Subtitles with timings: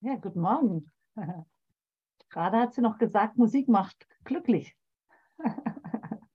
[0.00, 0.90] Ja, guten Morgen.
[2.30, 4.76] Gerade hat sie noch gesagt, Musik macht glücklich.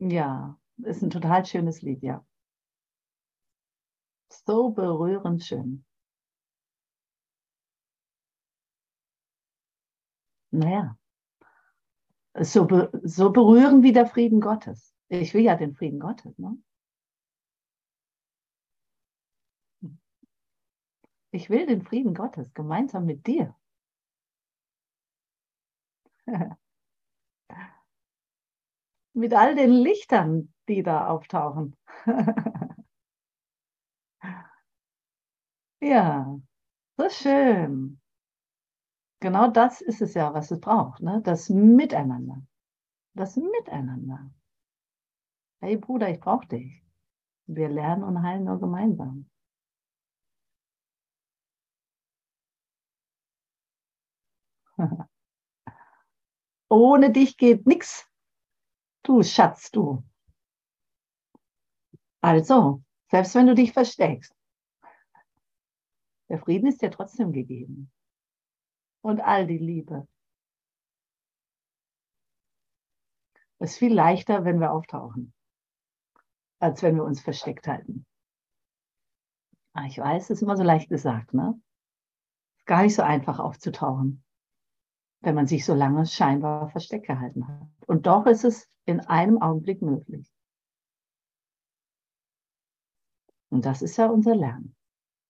[0.00, 2.24] Ja, ist ein total schönes Lied, ja.
[4.30, 5.84] So berührend schön.
[10.52, 10.98] Naja,
[12.42, 14.94] so, be so berührend wie der Frieden Gottes.
[15.08, 16.56] Ich will ja den Frieden Gottes, ne?
[21.30, 23.54] Ich will den Frieden Gottes gemeinsam mit dir.
[29.14, 31.76] mit all den Lichtern, die da auftauchen.
[35.80, 36.38] ja,
[36.96, 38.00] so schön.
[39.20, 41.20] Genau das ist es ja, was es braucht, ne?
[41.24, 42.42] das Miteinander.
[43.14, 44.30] Das Miteinander.
[45.60, 46.82] Hey Bruder, ich brauche dich.
[47.46, 49.28] Wir lernen und heilen nur gemeinsam.
[56.68, 58.08] Ohne dich geht nichts.
[59.02, 60.04] Du Schatz, du.
[62.20, 64.34] Also, selbst wenn du dich versteckst,
[66.28, 67.90] der Frieden ist dir trotzdem gegeben.
[69.00, 70.06] Und all die Liebe.
[73.58, 75.32] Es ist viel leichter, wenn wir auftauchen,
[76.58, 78.06] als wenn wir uns versteckt halten.
[79.74, 81.60] Ah, ich weiß, es ist immer so leicht gesagt, ne?
[82.66, 84.24] Gar nicht so einfach aufzutauchen
[85.20, 87.68] wenn man sich so lange scheinbar versteckt gehalten hat.
[87.86, 90.30] Und doch ist es in einem Augenblick möglich.
[93.50, 94.76] Und das ist ja unser Lernen.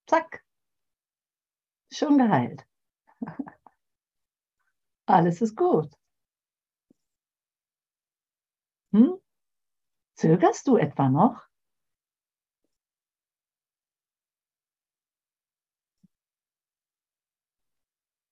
[0.05, 0.43] Zack.
[1.91, 2.65] Schon geheilt.
[5.05, 5.91] Alles ist gut.
[8.91, 9.19] Hm?
[10.19, 11.47] Zögerst du etwa noch?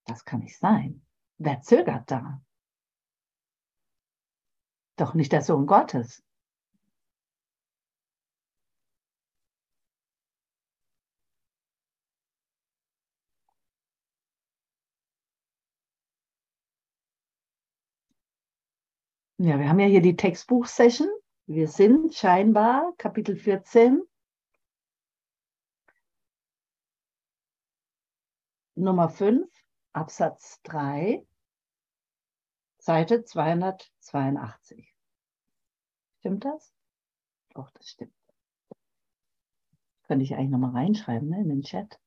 [0.05, 1.05] Das kann nicht sein.
[1.37, 2.41] Wer zögert da?
[4.97, 6.21] Doch nicht der Sohn Gottes.
[19.39, 21.07] Ja, wir haben ja hier die Textbuch-Session.
[21.49, 24.03] Wir sind scheinbar Kapitel 14.
[28.75, 29.47] Nummer 5,
[29.93, 31.25] Absatz 3.
[32.79, 34.93] Seite 282.
[36.19, 36.73] Stimmt das?
[37.53, 38.13] Doch, das stimmt.
[40.03, 41.97] Könnte ich eigentlich nochmal reinschreiben ne, in den Chat.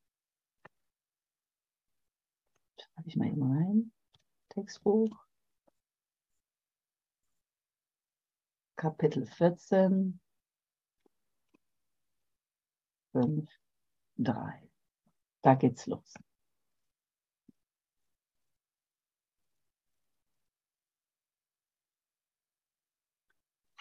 [2.78, 3.92] Schreibe ich mal eben rein.
[4.50, 5.16] Textbuch.
[8.80, 10.18] Kapitel 14.
[13.12, 13.46] 5,
[14.16, 14.70] 3.
[15.42, 16.14] Da geht's los.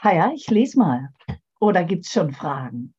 [0.01, 1.13] Ha ich lese mal.
[1.61, 2.93] Oder gibt es schon Fragen?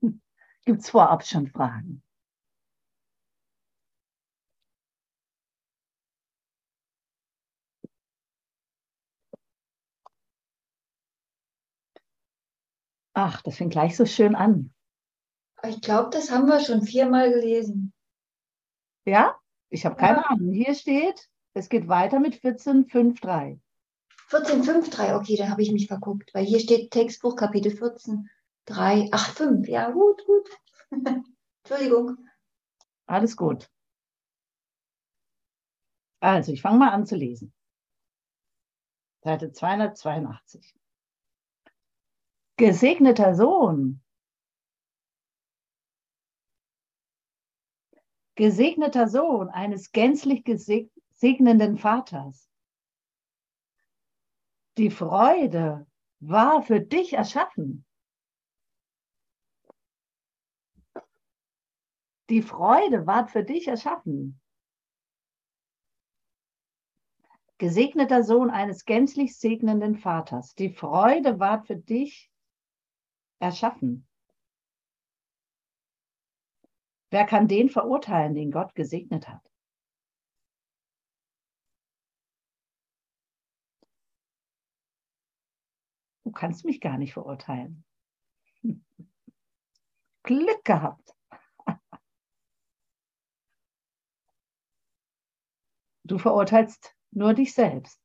[0.64, 2.03] Gibt es vorab schon Fragen?
[13.14, 14.74] Ach, das fängt gleich so schön an.
[15.66, 17.92] Ich glaube, das haben wir schon viermal gelesen.
[19.06, 19.38] Ja?
[19.70, 20.24] Ich habe keine ja.
[20.24, 20.52] Ahnung.
[20.52, 23.58] Hier steht, es geht weiter mit 14.5.3.
[24.28, 28.28] 14.5.3, okay, da habe ich mich verguckt, weil hier steht Textbuch Kapitel 14,
[28.66, 30.48] 3, ach 5, ja gut, gut.
[31.62, 32.16] Entschuldigung.
[33.06, 33.70] Alles gut.
[36.20, 37.52] Also, ich fange mal an zu lesen.
[39.22, 40.74] Seite 282.
[42.56, 44.00] Gesegneter Sohn.
[48.36, 52.48] Gesegneter Sohn eines gänzlich gesegnenden Vaters
[54.76, 55.86] die Freude
[56.20, 57.84] war für dich erschaffen.
[62.30, 64.40] Die Freude war für dich erschaffen.
[67.58, 70.54] Gesegneter Sohn eines gänzlich segnenden Vaters.
[70.54, 72.32] Die Freude war für dich
[73.44, 74.08] erschaffen.
[77.10, 79.52] Wer kann den verurteilen, den Gott gesegnet hat?
[86.24, 87.84] Du kannst mich gar nicht verurteilen.
[90.22, 91.14] Glück gehabt.
[96.04, 98.03] Du verurteilst nur dich selbst.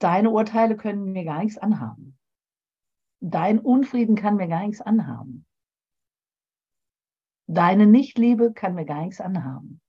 [0.00, 2.18] Deine Urteile können mir gar nichts anhaben.
[3.20, 5.46] Dein Unfrieden kann mir gar nichts anhaben.
[7.46, 9.82] Deine Nichtliebe kann mir gar nichts anhaben.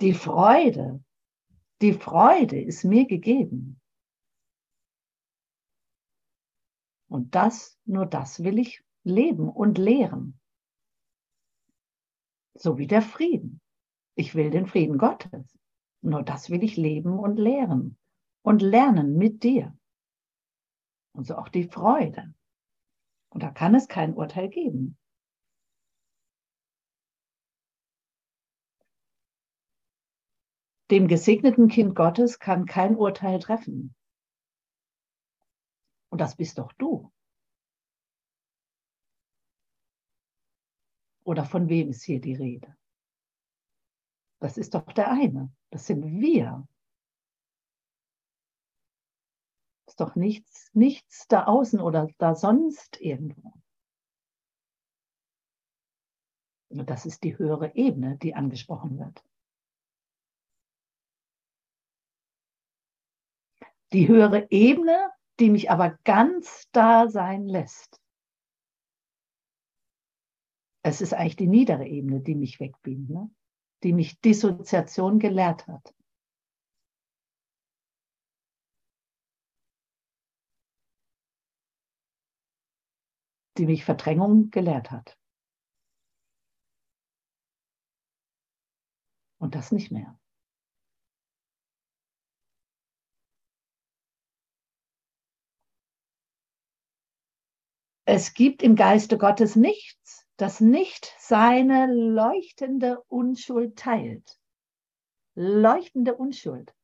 [0.00, 1.04] Die Freude,
[1.82, 3.80] die Freude ist mir gegeben.
[7.08, 10.40] Und das, nur das will ich leben und lehren.
[12.58, 13.60] So wie der Frieden.
[14.14, 15.58] Ich will den Frieden Gottes.
[16.00, 17.98] Nur das will ich leben und lehren
[18.42, 19.76] und lernen mit dir.
[21.12, 22.34] Und so auch die Freude.
[23.30, 24.96] Und da kann es kein Urteil geben.
[30.90, 33.94] Dem gesegneten Kind Gottes kann kein Urteil treffen.
[36.10, 37.12] Und das bist doch du.
[41.26, 42.76] Oder von wem ist hier die Rede?
[44.38, 45.52] Das ist doch der eine.
[45.70, 46.68] Das sind wir.
[49.88, 53.52] Ist doch nichts, nichts da außen oder da sonst irgendwo.
[56.68, 59.24] Das ist die höhere Ebene, die angesprochen wird.
[63.92, 68.00] Die höhere Ebene, die mich aber ganz da sein lässt.
[70.88, 73.28] Es ist eigentlich die niedere Ebene, die mich wegbeamt, ne?
[73.82, 75.92] die mich Dissoziation gelehrt hat.
[83.58, 85.18] die mich Verdrängung gelehrt hat.
[89.38, 90.20] Und das nicht mehr.
[98.04, 104.38] Es gibt im Geiste Gottes nichts, das nicht seine leuchtende Unschuld teilt.
[105.34, 106.74] Leuchtende Unschuld.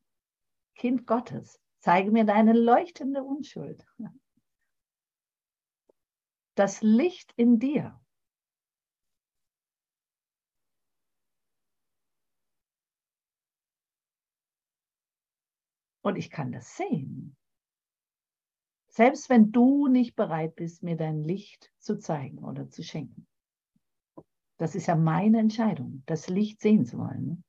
[0.75, 3.85] Kind Gottes, zeige mir deine leuchtende Unschuld.
[6.55, 7.99] Das Licht in dir.
[16.01, 17.37] Und ich kann das sehen.
[18.87, 23.27] Selbst wenn du nicht bereit bist, mir dein Licht zu zeigen oder zu schenken.
[24.57, 27.25] Das ist ja meine Entscheidung, das Licht sehen zu wollen.
[27.25, 27.43] Ne?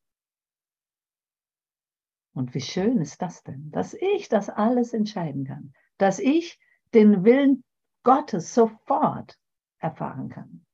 [2.35, 6.59] Und wie schön ist das denn, dass ich das alles entscheiden kann, dass ich
[6.93, 7.65] den Willen
[8.03, 9.39] Gottes sofort
[9.79, 10.67] erfahren kann.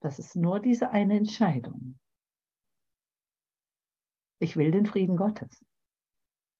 [0.00, 1.98] Das ist nur diese eine Entscheidung.
[4.38, 5.64] Ich will den Frieden Gottes.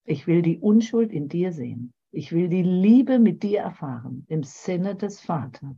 [0.05, 1.93] Ich will die Unschuld in dir sehen.
[2.13, 5.77] Ich will die Liebe mit dir erfahren im Sinne des Vaters.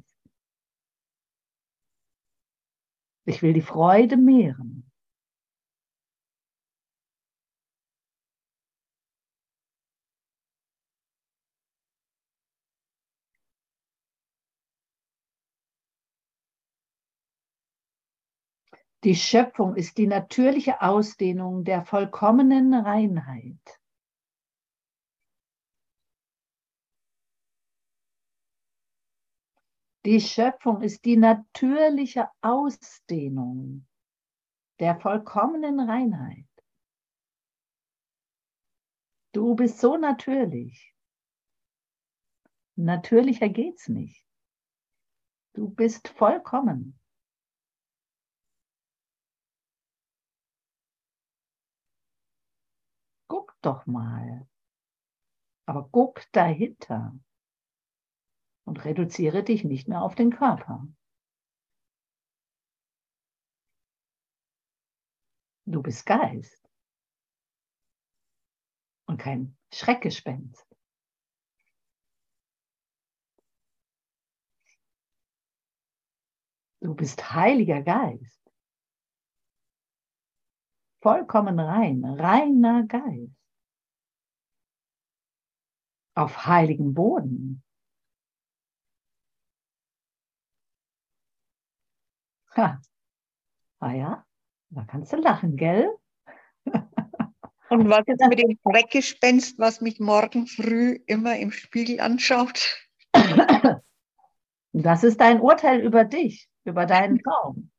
[3.24, 4.90] Ich will die Freude mehren.
[19.04, 23.77] Die Schöpfung ist die natürliche Ausdehnung der vollkommenen Reinheit.
[30.08, 33.86] Die Schöpfung ist die natürliche Ausdehnung
[34.80, 36.48] der vollkommenen Reinheit.
[39.34, 40.94] Du bist so natürlich.
[42.76, 44.26] Natürlicher geht's nicht.
[45.52, 46.98] Du bist vollkommen.
[53.28, 54.48] Guck doch mal.
[55.66, 57.12] Aber guck dahinter
[58.68, 60.86] und reduziere dich nicht mehr auf den Körper.
[65.64, 66.70] Du bist Geist
[69.06, 70.66] und kein Schreckgespenst.
[76.80, 78.38] Du bist Heiliger Geist
[81.00, 83.34] vollkommen rein, reiner Geist.
[86.14, 87.62] Auf heiligem Boden.
[92.58, 92.80] Ha.
[93.78, 94.26] Ah ja,
[94.70, 95.96] da kannst du lachen, gell?
[97.70, 102.76] Und was ist mit dem Schreckgespenst, was mich morgen früh immer im Spiegel anschaut?
[104.74, 107.70] Das ist dein Urteil über dich, über deinen Traum.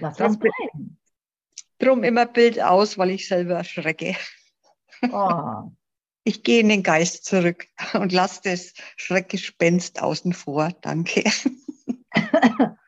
[0.00, 1.00] Das lässt bleiben.
[1.78, 4.14] Drum immer Bild aus, weil ich selber schrecke.
[5.10, 5.72] Oh.
[6.22, 10.70] Ich gehe in den Geist zurück und lasse das Schreckgespenst außen vor.
[10.80, 11.24] Danke.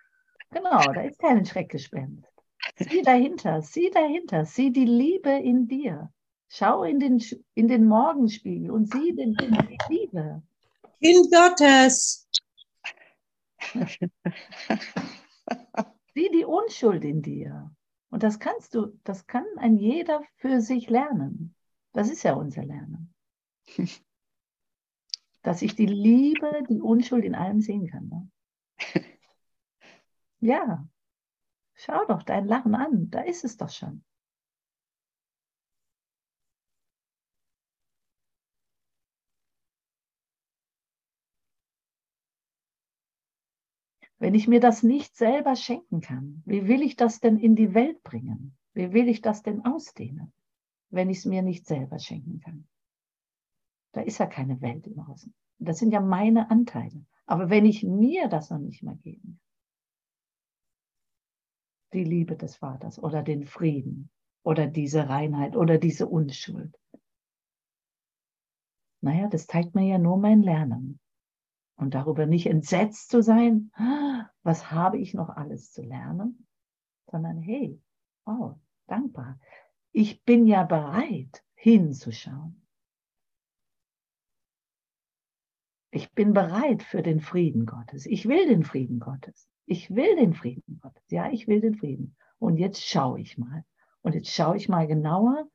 [0.50, 2.30] genau, da ist kein Schreckgespenst.
[2.76, 6.12] Sieh dahinter, sieh dahinter, sieh die Liebe in dir.
[6.49, 7.23] Schau in den,
[7.54, 10.42] in den Morgenspiegel und sieh den, die Liebe.
[11.00, 12.28] Kind Gottes.
[16.14, 17.71] sieh die Unschuld in dir.
[18.11, 21.54] Und das kannst du, das kann ein jeder für sich lernen.
[21.92, 23.14] Das ist ja unser Lernen.
[25.42, 28.09] Dass ich die Liebe, die Unschuld in allem sehen kann.
[28.09, 28.30] Ne?
[30.41, 30.87] Ja,
[31.75, 34.05] schau doch dein Lachen an, da ist es doch schon.
[44.19, 47.75] Wenn ich mir das nicht selber schenken kann, wie will ich das denn in die
[47.75, 48.57] Welt bringen?
[48.75, 50.33] Wie will ich das denn ausdehnen,
[50.91, 52.69] wenn ich es mir nicht selber schenken kann?
[53.93, 55.35] Da ist ja keine Welt im Außen.
[55.59, 57.05] Das sind ja meine Anteile.
[57.27, 59.41] Aber wenn ich mir das noch nicht mal geben
[61.93, 64.11] die Liebe des Vaters oder den Frieden
[64.43, 66.79] oder diese Reinheit oder diese Unschuld.
[69.03, 71.01] Naja, das zeigt mir ja nur mein Lernen
[71.77, 73.73] und darüber nicht entsetzt zu sein,
[74.43, 76.47] was habe ich noch alles zu lernen,
[77.11, 77.81] sondern hey,
[78.27, 78.55] oh,
[78.87, 79.39] dankbar.
[79.93, 82.61] Ich bin ja bereit hinzuschauen.
[85.93, 88.07] Ich bin bereit für den Frieden Gottes.
[88.07, 89.49] Ich will den Frieden Gottes.
[89.71, 91.05] Ich will den Frieden Gottes.
[91.11, 92.17] Ja, ich will den Frieden.
[92.41, 93.65] Und jetzt schaue ich mal.
[94.03, 95.49] Und jetzt schaue ich mal genauer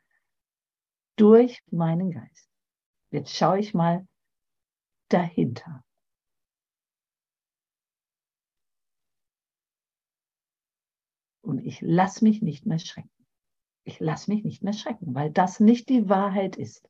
[1.17, 2.49] durch meinen Geist.
[3.11, 4.07] Jetzt schaue ich mal
[5.09, 5.83] dahinter.
[11.41, 13.11] Und ich lasse mich nicht mehr schrecken.
[13.83, 16.89] Ich lasse mich nicht mehr schrecken, weil das nicht die Wahrheit ist.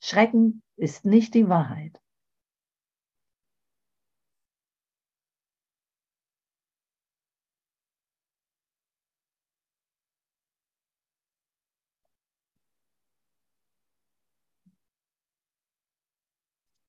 [0.00, 2.00] Schrecken ist nicht die Wahrheit.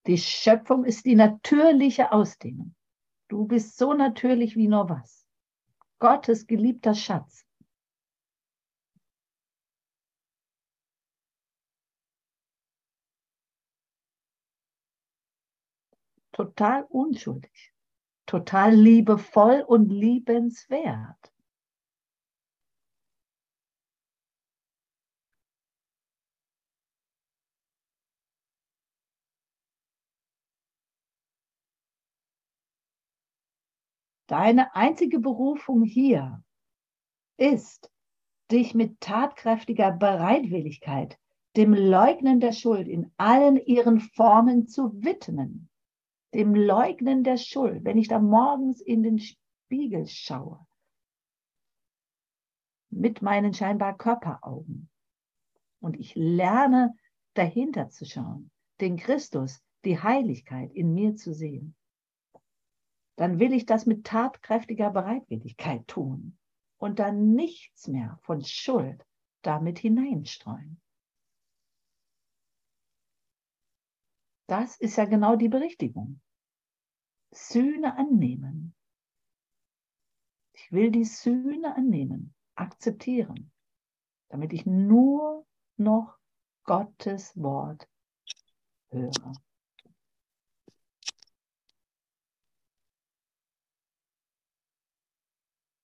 [0.10, 2.74] Die Schöpfung ist die natürliche Ausdehnung.
[3.28, 5.28] Du bist so natürlich wie nur was.
[6.00, 7.46] Gottes geliebter Schatz.
[16.32, 17.72] Total unschuldig,
[18.26, 21.32] total liebevoll und liebenswert.
[34.30, 36.44] Deine einzige Berufung hier
[37.38, 37.92] ist,
[38.52, 41.18] dich mit tatkräftiger Bereitwilligkeit
[41.56, 45.68] dem Leugnen der Schuld in allen ihren Formen zu widmen.
[46.36, 50.64] Dem Leugnen der Schuld, wenn ich da morgens in den Spiegel schaue,
[52.92, 54.92] mit meinen scheinbar Körperaugen.
[55.80, 56.96] Und ich lerne
[57.34, 61.76] dahinter zu schauen, den Christus, die Heiligkeit in mir zu sehen
[63.20, 66.38] dann will ich das mit tatkräftiger Bereitwilligkeit tun
[66.78, 69.06] und dann nichts mehr von Schuld
[69.42, 70.80] damit hineinstreuen.
[74.48, 76.22] Das ist ja genau die Berichtigung.
[77.32, 78.74] Sühne annehmen.
[80.54, 83.52] Ich will die Sühne annehmen, akzeptieren,
[84.30, 85.46] damit ich nur
[85.76, 86.18] noch
[86.64, 87.86] Gottes Wort
[88.92, 89.34] höre.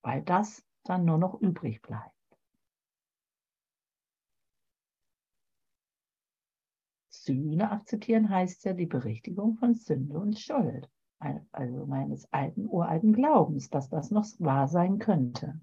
[0.06, 2.14] Weil das dann nur noch übrig bleibt.
[7.10, 10.88] Sühne akzeptieren heißt ja die Berichtigung von Sünde und Schuld,
[11.52, 15.60] also meines alten, uralten Glaubens, dass das noch wahr sein könnte.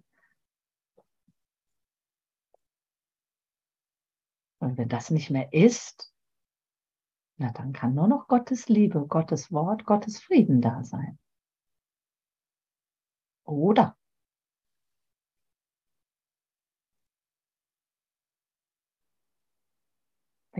[4.59, 6.13] Und wenn das nicht mehr ist,
[7.37, 11.17] na dann kann nur noch Gottes Liebe, Gottes Wort, Gottes Frieden da sein.
[13.45, 13.97] Oder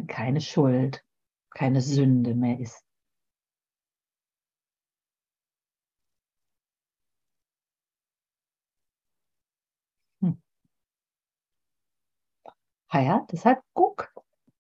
[0.07, 1.05] keine Schuld,
[1.51, 2.85] keine Sünde mehr ist.
[10.21, 10.41] Hm.
[12.89, 14.13] Ah ja, deshalb guck,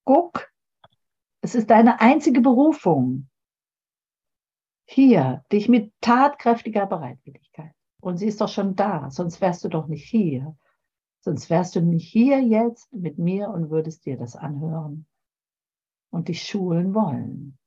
[0.04, 0.50] guck.
[1.40, 3.28] Es ist deine einzige Berufung.
[4.84, 7.72] Hier, dich mit tatkräftiger Bereitwilligkeit.
[8.00, 10.56] Und sie ist doch schon da, sonst wärst du doch nicht hier.
[11.20, 15.06] Sonst wärst du nicht hier jetzt mit mir und würdest dir das anhören
[16.12, 17.58] und dich schulen wollen.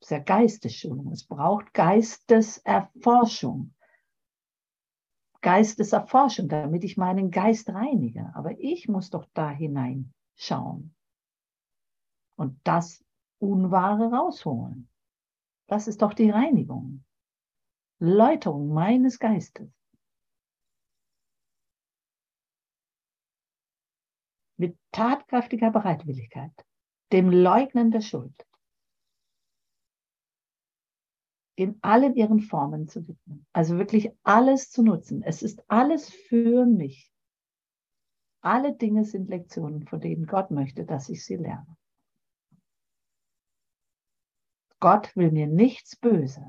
[0.00, 1.12] Das ist ja Geistesschulung.
[1.12, 3.74] Es braucht Geisteserforschung.
[5.40, 8.32] Geisteserforschung, damit ich meinen Geist reinige.
[8.34, 10.94] Aber ich muss doch da hineinschauen
[12.36, 13.04] und das
[13.38, 14.88] Unwahre rausholen.
[15.66, 17.04] Das ist doch die Reinigung.
[17.98, 19.68] Läuterung meines Geistes.
[24.56, 26.52] Mit tatkräftiger Bereitwilligkeit,
[27.12, 28.46] dem Leugnen der Schuld,
[31.56, 33.46] in allen ihren Formen zu widmen.
[33.52, 35.22] Also wirklich alles zu nutzen.
[35.22, 37.12] Es ist alles für mich.
[38.40, 41.76] Alle Dinge sind Lektionen, von denen Gott möchte, dass ich sie lerne.
[44.78, 46.44] Gott will mir nichts Böses.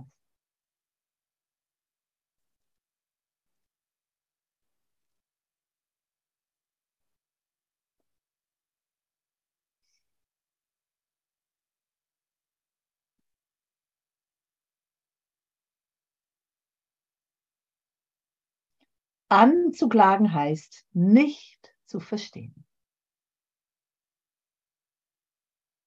[19.29, 22.65] Anzuklagen heißt nicht zu verstehen.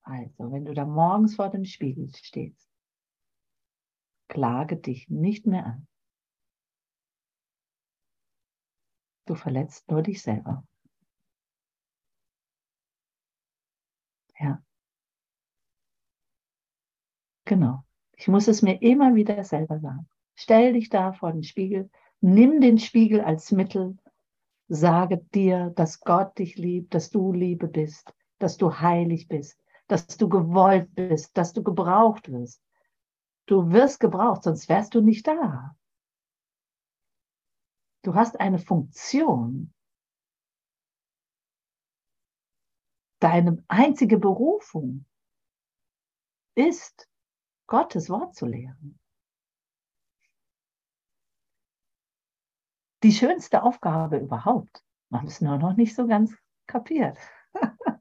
[0.02, 2.68] Also, wenn du da morgens vor dem Spiegel stehst,
[4.28, 5.88] klage dich nicht mehr an.
[9.26, 10.66] Du verletzt nur dich selber.
[14.38, 14.62] Ja.
[17.44, 17.84] Genau.
[18.16, 20.08] Ich muss es mir immer wieder selber sagen.
[20.34, 21.90] Stell dich da vor den Spiegel,
[22.22, 23.98] nimm den Spiegel als Mittel,
[24.68, 30.06] sage dir, dass Gott dich liebt, dass du Liebe bist, dass du heilig bist, dass
[30.16, 32.62] du gewollt bist, dass du gebraucht wirst.
[33.46, 35.76] Du wirst gebraucht, sonst wärst du nicht da.
[38.02, 39.74] Du hast eine Funktion.
[43.20, 45.04] Deine einzige Berufung
[46.54, 47.08] ist,
[47.66, 48.98] Gottes Wort zu lehren.
[53.02, 54.84] Die schönste Aufgabe überhaupt.
[55.08, 56.36] Man haben es nur noch nicht so ganz
[56.66, 57.18] kapiert.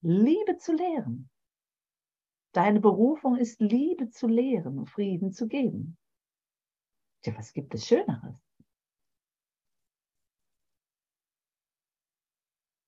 [0.00, 1.28] Liebe zu lehren.
[2.52, 5.98] Deine Berufung ist, Liebe zu lehren und Frieden zu geben.
[7.24, 8.40] Ja, was gibt es Schöneres?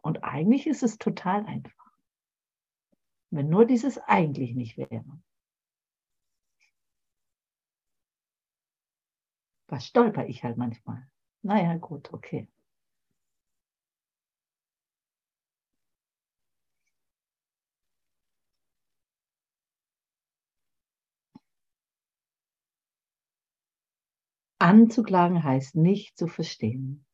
[0.01, 1.92] Und eigentlich ist es total einfach.
[3.31, 5.20] Wenn nur dieses eigentlich nicht wäre.
[9.68, 11.07] Da stolper ich halt manchmal.
[11.42, 12.48] Naja, gut, okay.
[24.61, 27.04] Anzuklagen heißt nicht zu verstehen.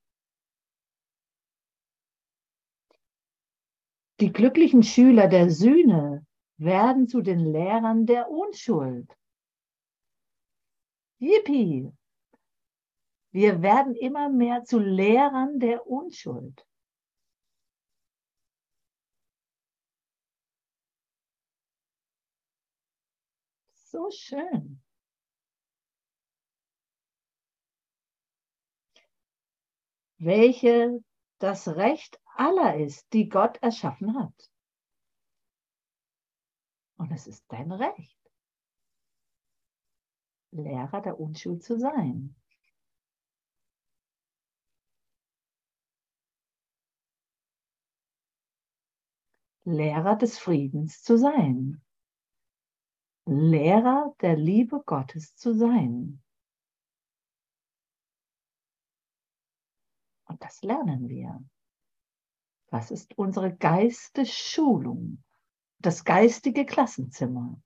[4.21, 6.25] Die glücklichen Schüler der Sühne
[6.57, 9.11] werden zu den Lehrern der Unschuld.
[11.21, 11.93] Yippie!
[13.35, 16.65] Wir werden immer mehr zu Lehrern der Unschuld.
[23.75, 24.81] So schön.
[30.19, 31.05] welche
[31.39, 34.51] das Recht aller ist, die Gott erschaffen hat.
[36.97, 38.19] Und es ist dein Recht,
[40.53, 42.35] Lehrer der Unschuld zu sein.
[49.65, 51.83] Lehrer des Friedens zu sein.
[53.27, 56.23] Lehrer der Liebe Gottes zu sein.
[60.27, 61.43] Und das lernen wir.
[62.71, 65.23] Was ist unsere Geistesschulung?
[65.79, 67.63] Das geistige Klassenzimmer.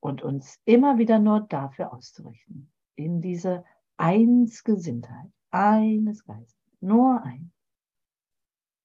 [0.00, 2.72] Und uns immer wieder nur dafür auszurichten.
[2.96, 3.64] In diese
[4.02, 7.52] Einsgesinntheit, eines Geistes, nur eins.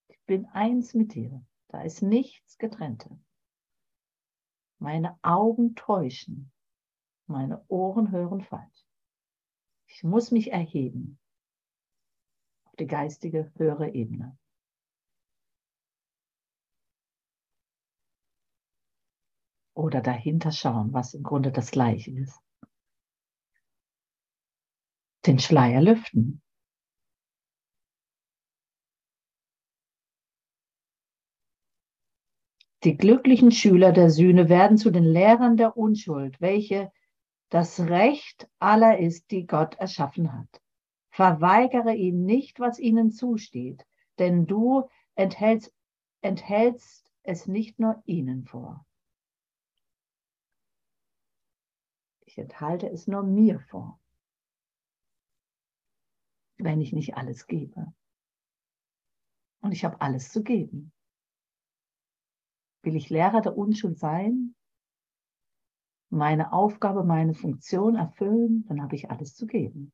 [0.10, 1.44] Ich bin eins mit dir.
[1.70, 3.18] Da ist nichts getrenntes.
[4.78, 6.52] Meine Augen täuschen.
[7.26, 8.86] Meine Ohren hören falsch.
[9.88, 11.18] Ich muss mich erheben
[12.66, 14.38] auf die geistige höhere Ebene.
[19.74, 22.40] Oder dahinter schauen, was im Grunde das gleiche ist.
[25.28, 26.42] Den Schleier lüften.
[32.86, 36.94] Die glücklichen Schüler der Sühne werden zu den Lehrern der Unschuld, welche
[37.50, 40.62] das Recht aller ist, die Gott erschaffen hat.
[41.10, 43.86] Verweigere ihnen nicht, was ihnen zusteht,
[44.20, 45.74] denn du enthältst,
[46.22, 48.86] enthältst es nicht nur ihnen vor.
[52.26, 54.00] Ich enthalte es nur mir vor,
[56.58, 57.94] wenn ich nicht alles gebe.
[59.62, 60.92] Und ich habe alles zu geben.
[62.84, 64.56] Will ich Lehrer der Unschuld sein,
[66.10, 69.92] meine Aufgabe, meine Funktion erfüllen, dann habe ich alles zu geben.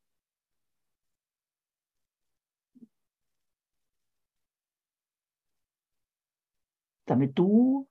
[7.05, 7.89] Damit du,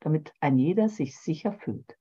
[0.00, 1.99] damit ein jeder sich sicher fühlt.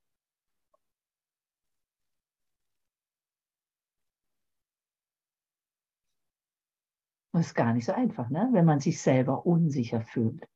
[7.31, 8.49] Das ist gar nicht so einfach, ne?
[8.53, 10.47] wenn man sich selber unsicher fühlt.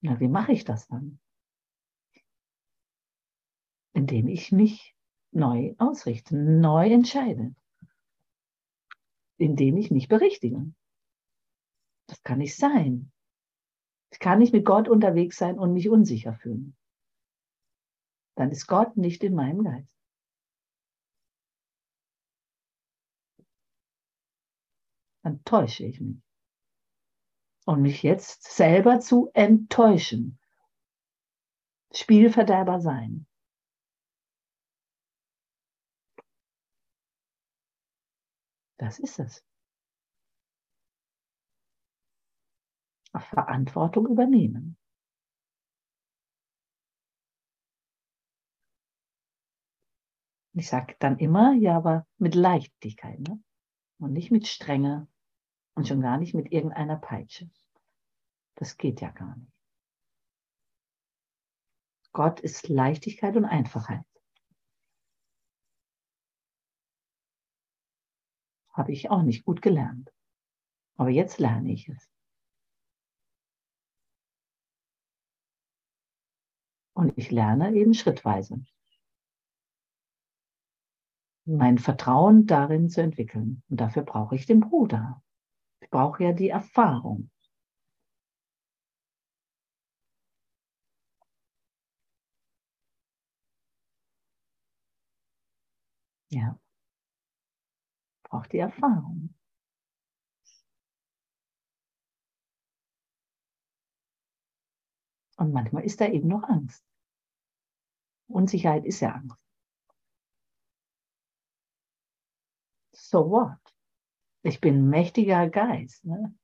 [0.00, 1.18] Na, wie mache ich das dann?
[3.92, 4.96] Indem ich mich
[5.32, 7.54] neu ausrichte, neu entscheide.
[9.38, 10.72] Indem ich mich berichtige.
[12.06, 13.12] Das kann nicht sein.
[14.12, 16.76] Ich kann nicht mit Gott unterwegs sein und mich unsicher fühlen.
[18.36, 20.01] Dann ist Gott nicht in meinem Geist.
[25.22, 26.22] Dann täusche ich mich.
[27.64, 30.38] Und mich jetzt selber zu enttäuschen.
[31.92, 33.26] Spielverderber sein.
[38.78, 39.44] Das ist es.
[43.16, 44.76] Verantwortung übernehmen.
[50.54, 53.42] Ich sage dann immer, ja, aber mit Leichtigkeit ne?
[53.98, 55.08] und nicht mit Strenge
[55.74, 57.50] und schon gar nicht mit irgendeiner Peitsche.
[58.56, 59.52] Das geht ja gar nicht.
[62.12, 64.04] Gott ist Leichtigkeit und Einfachheit.
[68.72, 70.12] Habe ich auch nicht gut gelernt.
[70.96, 72.10] Aber jetzt lerne ich es.
[76.94, 78.62] Und ich lerne eben schrittweise.
[81.44, 83.62] Mein Vertrauen darin zu entwickeln.
[83.68, 85.21] Und dafür brauche ich den Bruder.
[85.92, 87.30] Brauche ja die Erfahrung.
[96.30, 96.58] Ja
[98.32, 99.34] braucht die Erfahrung.
[105.36, 106.82] Und manchmal ist da eben noch Angst.
[108.28, 109.36] Unsicherheit ist ja Angst.
[112.94, 113.61] So what?
[114.42, 116.04] Ich bin mächtiger Geist.
[116.04, 116.34] Ne?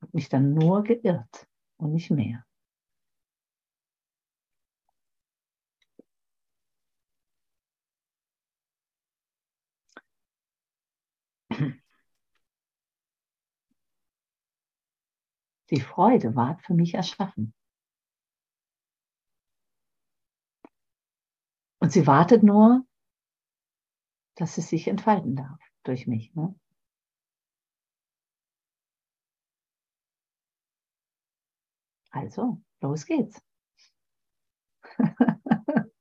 [0.00, 2.44] Hab mich dann nur geirrt und nicht mehr.
[15.70, 17.52] Die Freude ward für mich erschaffen.
[21.80, 22.87] Und sie wartet nur,
[24.38, 26.32] dass es sich entfalten darf durch mich.
[26.34, 26.54] Ne?
[32.10, 33.42] Also, los geht's.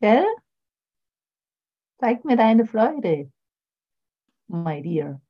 [0.00, 0.24] Gell?
[1.98, 3.30] Zeig mir deine Freude,
[4.48, 5.20] my dear.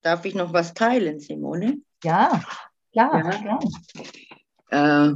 [0.00, 1.80] Darf ich noch was teilen, Simone?
[2.02, 2.42] Ja,
[2.90, 3.60] klar.
[4.70, 5.08] Ja.
[5.10, 5.14] Äh,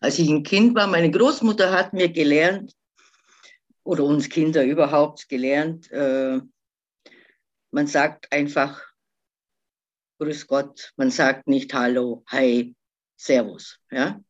[0.00, 2.77] als ich ein Kind war, meine Großmutter hat mir gelernt,
[3.88, 6.42] oder uns Kinder überhaupt gelernt, äh,
[7.70, 8.84] man sagt einfach
[10.18, 12.76] Grüß Gott, man sagt nicht Hallo, Hi,
[13.16, 13.80] Servus.
[13.90, 14.20] Ja?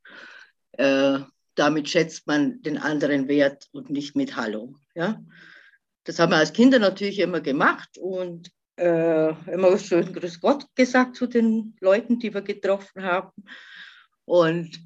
[0.73, 1.19] Äh,
[1.57, 4.77] damit schätzt man den anderen Wert und nicht mit Hallo.
[4.95, 5.21] Ja?
[6.05, 11.17] Das haben wir als Kinder natürlich immer gemacht und äh, immer schön Grüß Gott gesagt
[11.17, 13.33] zu den Leuten, die wir getroffen haben.
[14.25, 14.79] Und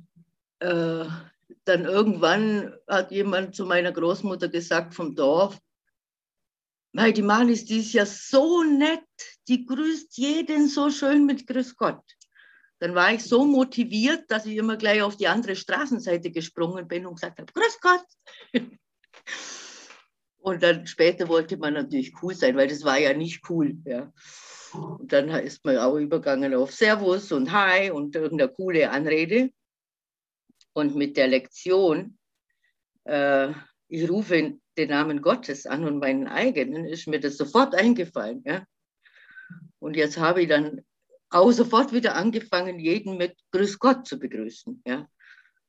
[0.61, 1.05] äh,
[1.65, 5.59] dann irgendwann hat jemand zu meiner Großmutter gesagt vom Dorf,
[6.93, 9.01] weil die Malis, die ist ja so nett,
[9.49, 12.03] die grüßt jeden so schön mit Grüß Gott.
[12.81, 17.07] Dann war ich so motiviert, dass ich immer gleich auf die andere Straßenseite gesprungen bin
[17.07, 18.05] und gesagt habe, Grüß Gott.
[20.43, 23.77] Und dann später wollte man natürlich cool sein, weil das war ja nicht cool.
[23.85, 24.13] Ja.
[24.73, 29.51] Und dann ist man auch übergegangen auf Servus und Hi und irgendeine coole Anrede.
[30.75, 32.19] Und mit der Lektion,
[33.05, 33.53] äh,
[33.89, 38.43] ich rufe den Namen Gottes an und meinen eigenen, ist mir das sofort eingefallen.
[38.47, 38.65] Ja.
[39.79, 40.83] Und jetzt habe ich dann
[41.31, 44.83] auch sofort wieder angefangen, jeden mit Grüß Gott zu begrüßen.
[44.87, 45.09] Ja.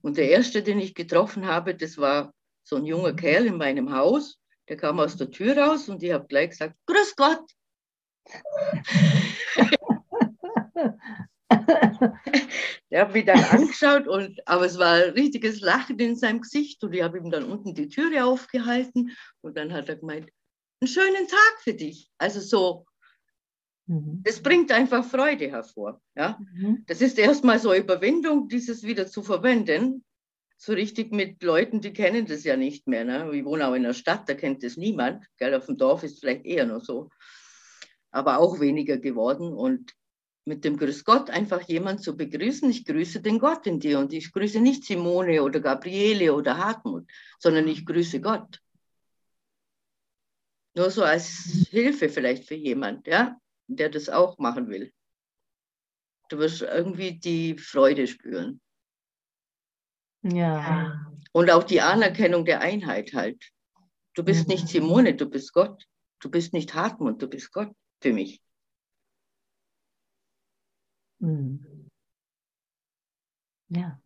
[0.01, 3.93] Und der erste, den ich getroffen habe, das war so ein junger Kerl in meinem
[3.93, 4.39] Haus,
[4.69, 7.43] der kam aus der Tür raus und ich habe gleich gesagt, Grüß Gott.
[12.91, 16.83] der hat mich dann angeschaut, und, aber es war ein richtiges Lachen in seinem Gesicht
[16.83, 19.11] und ich habe ihm dann unten die Türe aufgehalten
[19.41, 20.29] und dann hat er gemeint,
[20.81, 22.09] einen schönen Tag für dich.
[22.17, 22.85] Also so,
[23.85, 24.21] Mhm.
[24.23, 26.01] das bringt einfach Freude hervor.
[26.15, 26.39] Ja?
[26.39, 26.83] Mhm.
[26.87, 30.03] Das ist erstmal so Überwindung, dieses wieder zu verwenden.
[30.57, 33.03] So richtig mit Leuten, die kennen das ja nicht mehr.
[33.03, 33.29] Ne?
[33.35, 35.25] Ich wohne auch in der Stadt, da kennt das niemand.
[35.37, 35.53] Gell?
[35.53, 37.09] Auf dem Dorf ist vielleicht eher noch so.
[38.11, 39.51] Aber auch weniger geworden.
[39.51, 39.93] Und
[40.45, 42.69] mit dem Grüß Gott einfach jemanden zu begrüßen.
[42.69, 47.09] Ich grüße den Gott in dir und ich grüße nicht Simone oder Gabriele oder Hartmut,
[47.39, 48.59] sondern ich grüße Gott.
[50.75, 54.91] Nur so als Hilfe vielleicht für jemand, ja, der das auch machen will.
[56.29, 58.59] Du wirst irgendwie die Freude spüren.
[60.23, 61.11] Ja.
[61.31, 63.49] Und auch die Anerkennung der Einheit halt.
[64.15, 65.83] Du bist nicht Simone, du bist Gott.
[66.19, 68.42] Du bist nicht Hartmut, du bist Gott für mich.
[71.23, 71.59] Mhm.
[73.69, 73.99] Ja.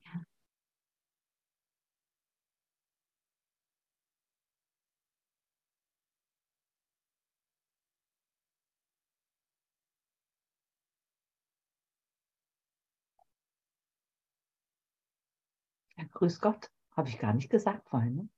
[15.98, 16.72] Ja, grüß Gott.
[16.96, 18.16] Habe ich gar nicht gesagt vorhin.
[18.16, 18.30] Ne?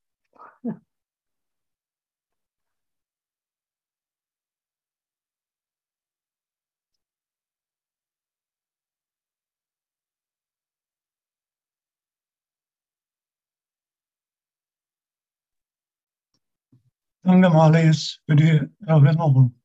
[17.22, 19.60] Danke, Marlies, für die Erinnerung.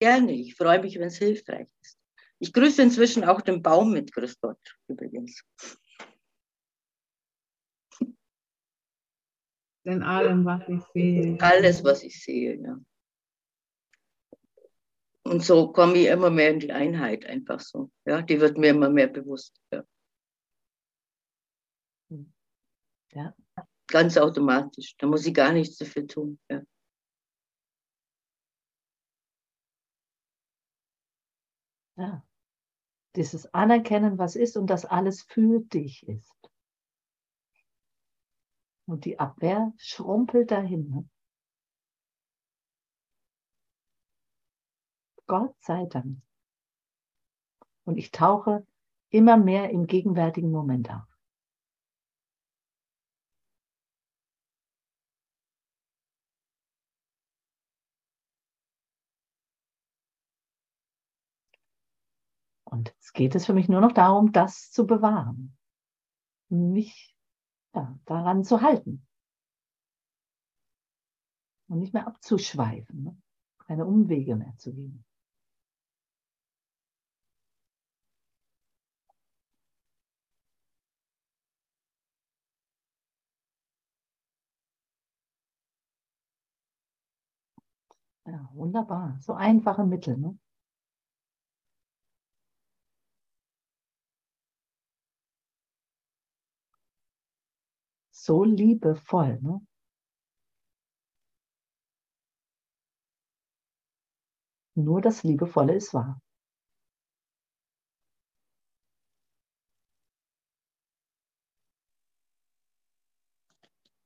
[0.00, 1.98] Gerne, ich freue mich, wenn es hilfreich ist.
[2.38, 5.44] Ich grüße inzwischen auch den Baum mit Grüß Gott übrigens.
[9.84, 11.38] in allem, was ich sehe.
[11.40, 12.80] Alles, was ich sehe, ja.
[15.24, 17.90] Und so komme ich immer mehr in die Einheit, einfach so.
[18.04, 19.60] Ja, die wird mir immer mehr bewusst.
[19.72, 19.84] Ja.
[23.12, 23.34] Ja.
[23.92, 24.96] Ganz automatisch.
[24.96, 26.40] Da muss ich gar nichts dafür tun.
[26.48, 26.62] Ja.
[31.96, 32.26] Ja.
[33.14, 36.34] Dieses Anerkennen, was ist und dass alles für dich ist.
[38.86, 41.10] Und die Abwehr schrumpelt dahin.
[45.26, 46.22] Gott sei Dank.
[47.84, 48.66] Und ich tauche
[49.10, 51.11] immer mehr im gegenwärtigen Moment auf.
[62.72, 65.54] Und jetzt geht es für mich nur noch darum, das zu bewahren.
[66.48, 67.14] Mich
[67.74, 69.06] ja, daran zu halten.
[71.68, 73.22] Und nicht mehr abzuschweifen, ne?
[73.66, 75.04] keine Umwege mehr zu gehen.
[88.26, 89.18] Ja, wunderbar.
[89.20, 90.16] So einfache Mittel.
[90.16, 90.38] Ne?
[98.24, 99.40] So liebevoll.
[99.42, 99.66] Ne?
[104.76, 106.20] Nur das Liebevolle ist wahr.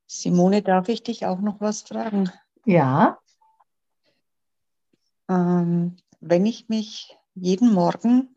[0.07, 2.31] Simone, darf ich dich auch noch was fragen?
[2.65, 3.19] Ja,
[5.29, 8.33] Ähm, wenn ich mich jeden Morgen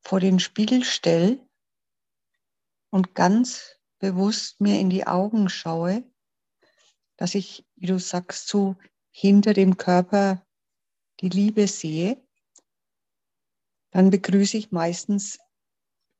[0.00, 1.46] vor den Spiegel stelle
[2.90, 6.02] und ganz bewusst mir in die Augen schaue,
[7.16, 8.76] dass ich, wie du sagst, so
[9.12, 10.44] hinter dem Körper
[11.20, 12.20] die Liebe sehe,
[13.92, 15.38] dann begrüße ich meistens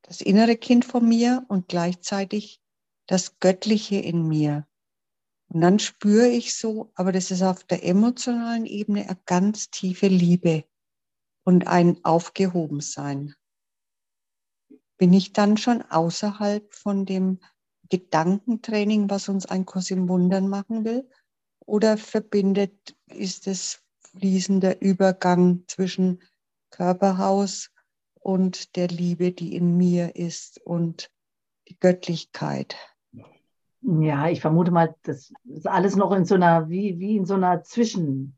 [0.03, 2.61] das innere Kind von mir und gleichzeitig
[3.07, 4.67] das Göttliche in mir.
[5.47, 10.07] Und dann spüre ich so, aber das ist auf der emotionalen Ebene eine ganz tiefe
[10.07, 10.65] Liebe
[11.43, 13.35] und ein Aufgehobensein.
[14.97, 17.39] Bin ich dann schon außerhalb von dem
[17.91, 21.07] Gedankentraining, was uns ein Kurs im Wundern machen will?
[21.59, 26.23] Oder verbindet, ist es fließender Übergang zwischen
[26.71, 27.69] Körperhaus
[28.15, 31.11] und der Liebe, die in mir ist und
[31.67, 32.75] die Göttlichkeit?
[33.81, 37.33] ja, ich vermute mal, das ist alles noch in so einer, wie, wie in so
[37.33, 38.37] einer Zwischen,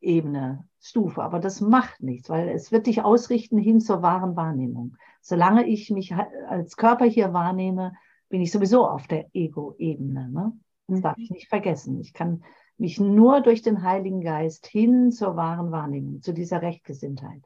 [0.00, 1.22] Ebene, Stufe.
[1.22, 4.96] Aber das macht nichts, weil es wird dich ausrichten hin zur wahren Wahrnehmung.
[5.20, 6.14] Solange ich mich
[6.48, 7.94] als Körper hier wahrnehme,
[8.28, 10.30] bin ich sowieso auf der Ego-Ebene.
[10.30, 10.52] Ne?
[10.88, 12.00] Das darf ich nicht vergessen.
[12.00, 12.42] Ich kann
[12.78, 17.42] mich nur durch den Heiligen Geist hin zur wahren Wahrnehmung, zu dieser Rechtgesinntheit.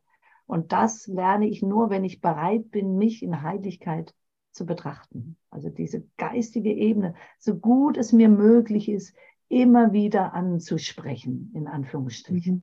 [0.47, 4.15] Und das lerne ich nur, wenn ich bereit bin, mich in Heiligkeit
[4.53, 5.37] zu betrachten.
[5.51, 9.17] Also diese geistige Ebene, so gut es mir möglich ist,
[9.49, 12.63] immer wieder anzusprechen, in Anführungsstrichen.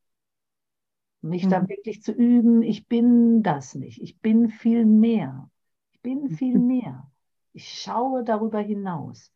[1.21, 1.29] Mhm.
[1.29, 1.49] Mich mhm.
[1.49, 5.49] da wirklich zu üben, ich bin das nicht, ich bin viel mehr.
[5.91, 7.11] Ich bin viel mehr.
[7.53, 9.31] Ich schaue darüber hinaus.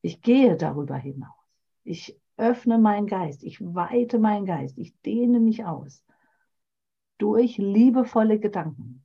[0.00, 1.30] Ich gehe darüber hinaus.
[1.84, 6.04] Ich öffne meinen Geist, ich weite meinen Geist, ich dehne mich aus
[7.18, 9.04] durch liebevolle Gedanken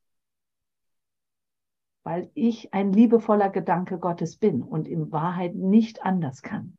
[2.07, 6.76] weil ich ein liebevoller Gedanke Gottes bin und in Wahrheit nicht anders kann.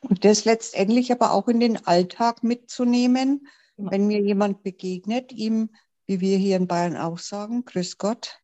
[0.00, 3.90] Und das letztendlich aber auch in den Alltag mitzunehmen, ja.
[3.90, 5.70] wenn mir jemand begegnet, ihm,
[6.06, 8.40] wie wir hier in Bayern auch sagen, Grüß Gott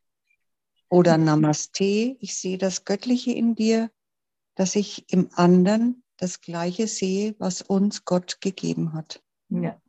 [0.89, 3.91] oder Namaste, ich sehe das Göttliche in dir,
[4.55, 9.23] dass ich im anderen das Gleiche sehe, was uns Gott gegeben hat.
[9.49, 9.81] Ja,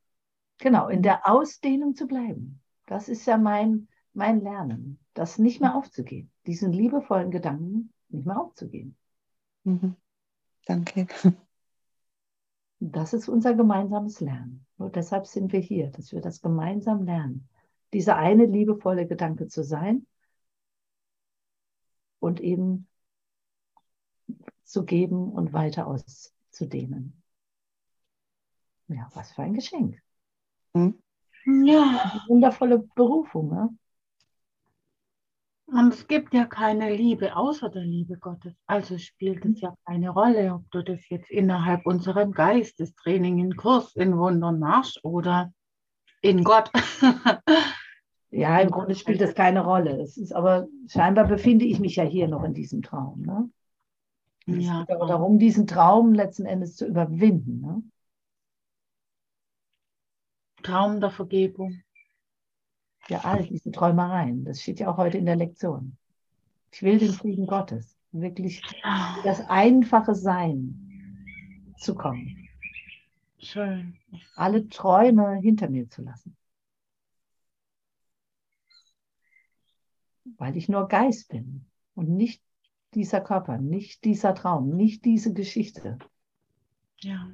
[0.58, 2.62] genau, in der Ausdehnung zu bleiben.
[2.86, 8.40] Das ist ja mein, mein Lernen, das nicht mehr aufzugeben, diesen liebevollen Gedanken nicht mehr
[8.40, 8.98] aufzugeben.
[9.64, 9.96] Mhm.
[10.66, 11.08] Danke.
[12.80, 14.66] Das ist unser gemeinsames Lernen.
[14.78, 17.48] Nur deshalb sind wir hier, dass wir das gemeinsam lernen.
[17.94, 20.06] Dieser eine liebevolle Gedanke zu sein
[22.20, 22.88] und eben
[24.64, 27.24] zu geben und weiter auszudehnen.
[28.90, 30.02] Ja, was für ein Geschenk.
[30.74, 31.02] Mhm.
[31.66, 32.12] Ja.
[32.14, 33.50] Eine wundervolle Berufung.
[33.50, 33.70] Ne?
[35.70, 38.54] Und es gibt ja keine Liebe außer der Liebe Gottes.
[38.68, 43.94] Also spielt es ja keine Rolle, ob du das jetzt innerhalb unserem Geistestraining in Kurs
[43.96, 45.52] in Wundern machst oder
[46.22, 46.72] in Gott.
[48.32, 50.02] ja, im Grunde spielt das keine Rolle.
[50.02, 53.24] Es ist aber scheinbar befinde ich mich ja hier noch in diesem Traum.
[53.24, 53.50] Ne?
[54.46, 54.86] Es ja.
[54.86, 57.60] geht aber darum, diesen Traum letzten Endes zu überwinden.
[57.60, 57.84] Ne?
[60.64, 61.82] Traum der Vergebung.
[63.10, 64.44] Ja, all diese Träumereien.
[64.44, 65.98] Das steht ja auch heute in der Lektion.
[66.72, 67.98] Ich will den Frieden Gottes.
[68.12, 68.62] Wirklich
[69.24, 72.48] das einfache Sein zu kommen.
[73.40, 73.98] Schön.
[74.36, 76.36] Alle Träume hinter mir zu lassen.
[80.38, 81.66] Weil ich nur Geist bin
[81.96, 82.44] und nicht
[82.94, 85.98] dieser Körper, nicht dieser Traum, nicht diese Geschichte.
[87.00, 87.30] Ja.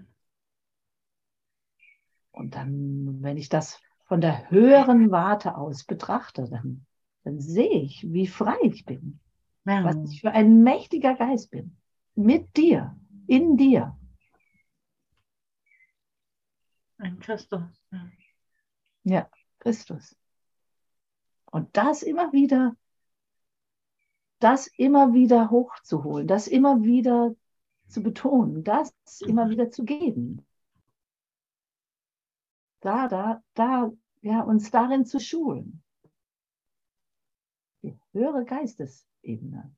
[2.32, 3.82] Und dann, wenn ich das
[4.14, 6.86] von der höheren Warte aus betrachte, dann,
[7.24, 9.20] dann sehe ich, wie frei ich bin.
[9.66, 9.84] Ja.
[9.86, 11.76] Was ich für ein mächtiger Geist bin.
[12.14, 12.96] Mit dir,
[13.26, 13.98] in dir.
[17.00, 17.64] Ein Christus.
[17.92, 18.12] Ja.
[19.04, 20.16] ja, Christus.
[21.50, 22.76] Und das immer wieder,
[24.38, 27.34] das immer wieder hochzuholen, das immer wieder
[27.88, 30.46] zu betonen, das immer wieder zu geben.
[32.80, 33.92] Da, da, da
[34.24, 35.84] ja, uns darin zu schulen.
[37.84, 39.76] Die höhere Geistesebene.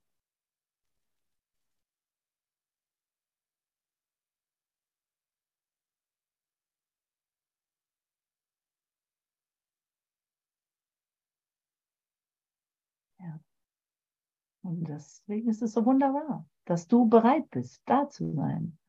[14.61, 18.79] Und deswegen ist es so wunderbar, dass du bereit bist, da zu sein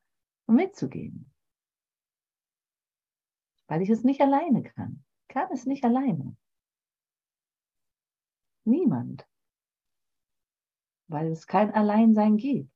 [0.47, 1.31] und mitzugehen.
[3.67, 6.35] Weil ich es nicht alleine kann kann es nicht alleine.
[8.65, 9.25] Niemand.
[11.07, 12.71] Weil es kein Alleinsein gibt.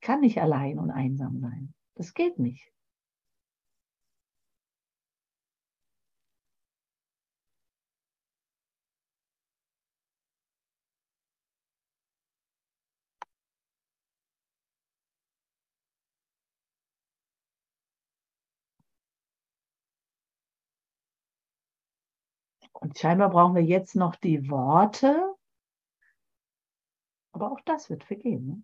[0.00, 1.74] Kann nicht allein und einsam sein.
[1.94, 2.72] Das geht nicht.
[22.80, 25.34] Und scheinbar brauchen wir jetzt noch die Worte.
[27.32, 28.46] Aber auch das wird vergehen.
[28.46, 28.62] Ne?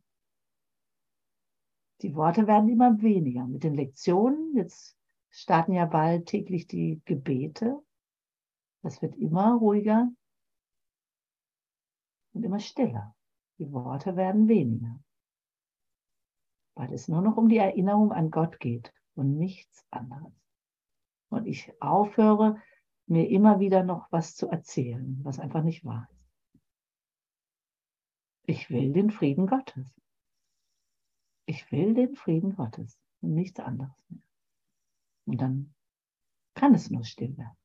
[2.03, 3.47] Die Worte werden immer weniger.
[3.47, 4.97] Mit den Lektionen, jetzt
[5.31, 7.83] starten ja bald täglich die Gebete.
[8.83, 10.09] Das wird immer ruhiger
[12.35, 13.17] und immer stiller.
[13.59, 15.01] Die Worte werden weniger.
[16.77, 20.33] Weil es nur noch um die Erinnerung an Gott geht und nichts anderes.
[21.31, 22.61] Und ich aufhöre,
[23.07, 26.25] mir immer wieder noch was zu erzählen, was einfach nicht wahr ist.
[28.47, 30.01] Ich will den Frieden Gottes.
[31.47, 34.23] Ich will den Frieden Gottes und nichts anderes mehr.
[35.27, 35.75] Und dann
[36.55, 37.57] kann es nur still werden.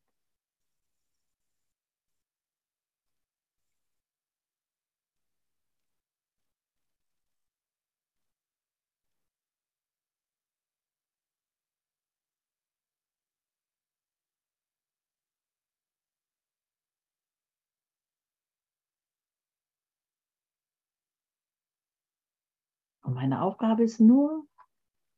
[23.19, 24.47] Meine Aufgabe ist nur,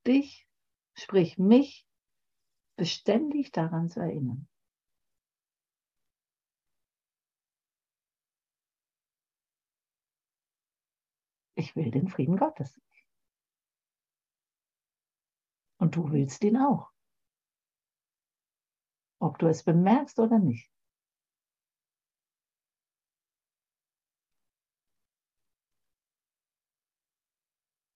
[0.07, 0.49] dich,
[0.95, 1.87] sprich mich,
[2.75, 4.49] beständig daran zu erinnern.
[11.53, 12.81] Ich will den Frieden Gottes.
[15.77, 16.91] Und du willst ihn auch.
[19.19, 20.70] Ob du es bemerkst oder nicht.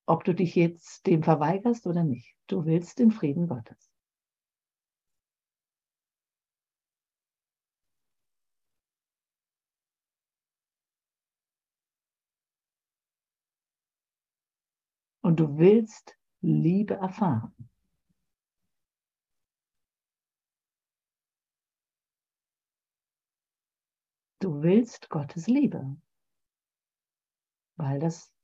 [0.06, 2.36] Ob du dich jetzt dem verweigerst oder nicht.
[2.48, 3.92] Du willst den Frieden Gottes.
[15.22, 17.52] Und du willst Liebe erfahren.
[24.40, 25.98] Du willst Gottes Liebe,
[27.78, 28.35] weil das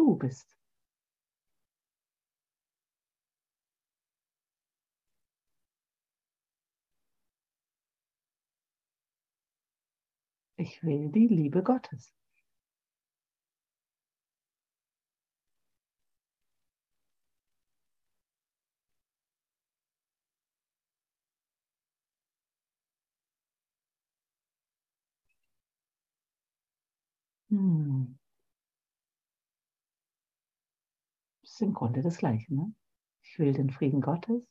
[0.00, 0.56] du bist.
[10.56, 12.14] Ich will die Liebe Gottes.
[27.50, 28.14] Hm.
[31.42, 32.54] Das ist im Grunde das Gleiche.
[32.54, 32.74] Ne?
[33.22, 34.42] Ich will den Frieden Gottes.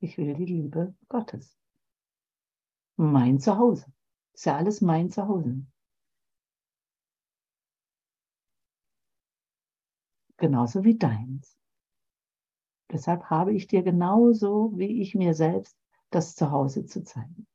[0.00, 1.58] Ich will die Liebe Gottes.
[2.96, 3.90] Mein Zuhause.
[4.34, 5.64] Ist ja alles mein Zuhause.
[10.36, 11.58] Genauso wie deins.
[12.90, 15.78] Deshalb habe ich dir genauso wie ich mir selbst
[16.10, 17.46] das Zuhause zu zeigen.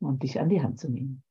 [0.00, 1.25] Und dich an die Hand zu nehmen.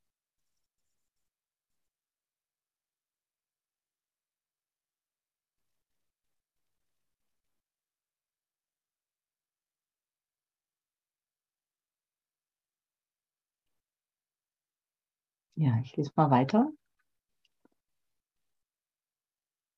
[15.55, 16.71] Ja, ich lese mal weiter.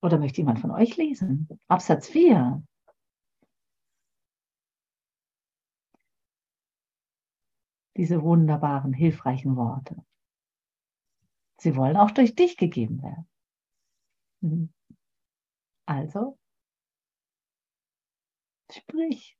[0.01, 1.47] Oder möchte jemand von euch lesen?
[1.67, 2.63] Absatz 4.
[7.95, 10.03] Diese wunderbaren, hilfreichen Worte.
[11.59, 13.27] Sie wollen auch durch dich gegeben werden.
[14.41, 14.73] Mhm.
[15.87, 16.37] Also,
[18.71, 19.37] sprich.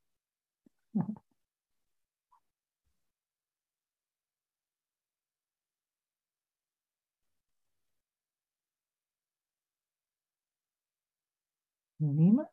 [12.00, 12.48] Niemand?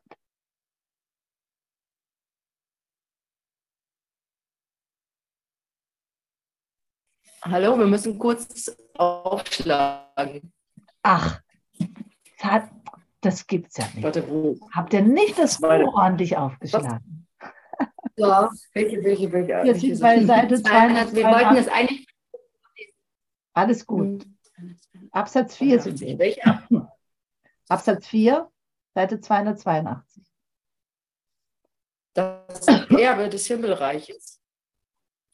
[7.42, 10.52] Hallo, wir müssen kurz aufschlagen.
[11.02, 11.40] Ach,
[13.20, 14.02] das gibt's ja nicht.
[14.02, 14.58] Warte, wo?
[14.72, 17.28] Habt ihr nicht das Buch ordentlich aufgeschlagen?
[18.16, 19.62] Ja, welche, welche, welche?
[19.62, 22.08] Hier sind bei Seite 200, wir wollten das eigentlich.
[23.52, 24.26] Alles gut.
[25.12, 26.18] Absatz 4 sind wir.
[26.18, 26.40] Welche?
[27.68, 28.50] Absatz 4,
[28.96, 30.22] Seite 282.
[32.14, 34.40] Das Erbe des Himmelreiches.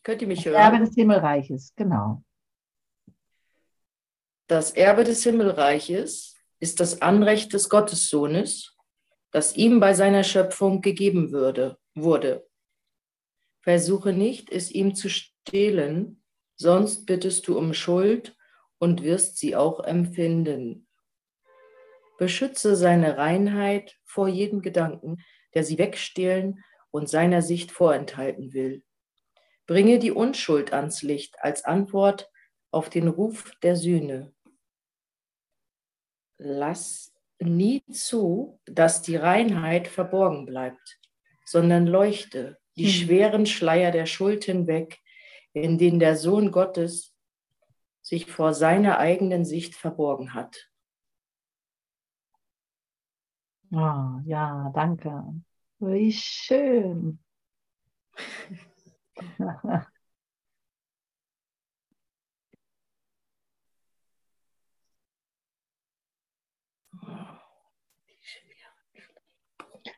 [0.03, 0.87] Könnt ihr mich Das Erbe hören?
[0.87, 2.25] des Himmelreiches, genau.
[4.49, 8.77] Das Erbe des Himmelreiches ist das Anrecht des Gottessohnes,
[9.31, 12.45] das ihm bei seiner Schöpfung gegeben würde, wurde.
[13.61, 16.21] Versuche nicht, es ihm zu stehlen,
[16.57, 18.37] sonst bittest du um Schuld
[18.81, 20.89] und wirst sie auch empfinden.
[22.23, 26.63] Beschütze seine Reinheit vor jedem Gedanken, der sie wegstehlen
[26.93, 28.85] und seiner Sicht vorenthalten will.
[29.67, 32.31] Bringe die Unschuld ans Licht als Antwort
[32.71, 34.33] auf den Ruf der Sühne.
[36.39, 41.01] Lass nie zu, dass die Reinheit verborgen bleibt,
[41.45, 42.91] sondern leuchte die Mhm.
[42.91, 45.01] schweren Schleier der Schuld hinweg,
[45.55, 47.17] in denen der Sohn Gottes
[48.01, 50.72] sich vor seiner eigenen Sicht verborgen hat.
[53.73, 55.25] Ah, ja, danke.
[55.79, 57.19] Wie schön.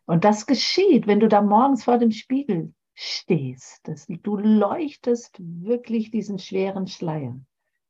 [0.07, 3.81] Und das geschieht, wenn du da morgens vor dem Spiegel stehst.
[3.89, 7.39] Das, du leuchtest wirklich diesen schweren Schleier,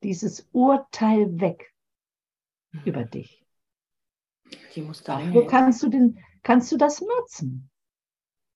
[0.03, 1.73] dieses Urteil weg
[2.85, 3.11] über mhm.
[3.11, 3.44] dich.
[4.75, 7.71] Die muss da Wo kannst du, den, kannst du das nutzen?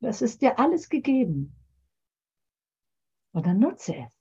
[0.01, 1.57] Das ist dir alles gegeben.
[3.33, 4.19] Und dann nutze es.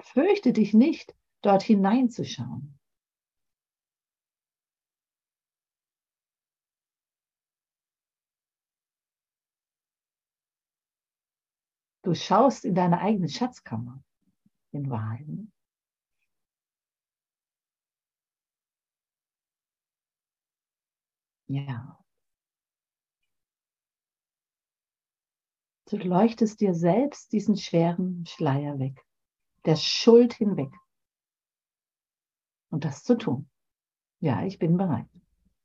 [0.00, 2.78] Fürchte dich nicht, dort hineinzuschauen.
[12.04, 14.02] Du schaust in deine eigene Schatzkammer,
[14.72, 15.26] in Wahrheit.
[21.52, 22.02] Ja.
[25.90, 28.98] Du leuchtest dir selbst diesen schweren Schleier weg,
[29.66, 30.72] der Schuld hinweg.
[32.70, 33.50] Und das zu tun.
[34.20, 35.10] Ja, ich bin bereit.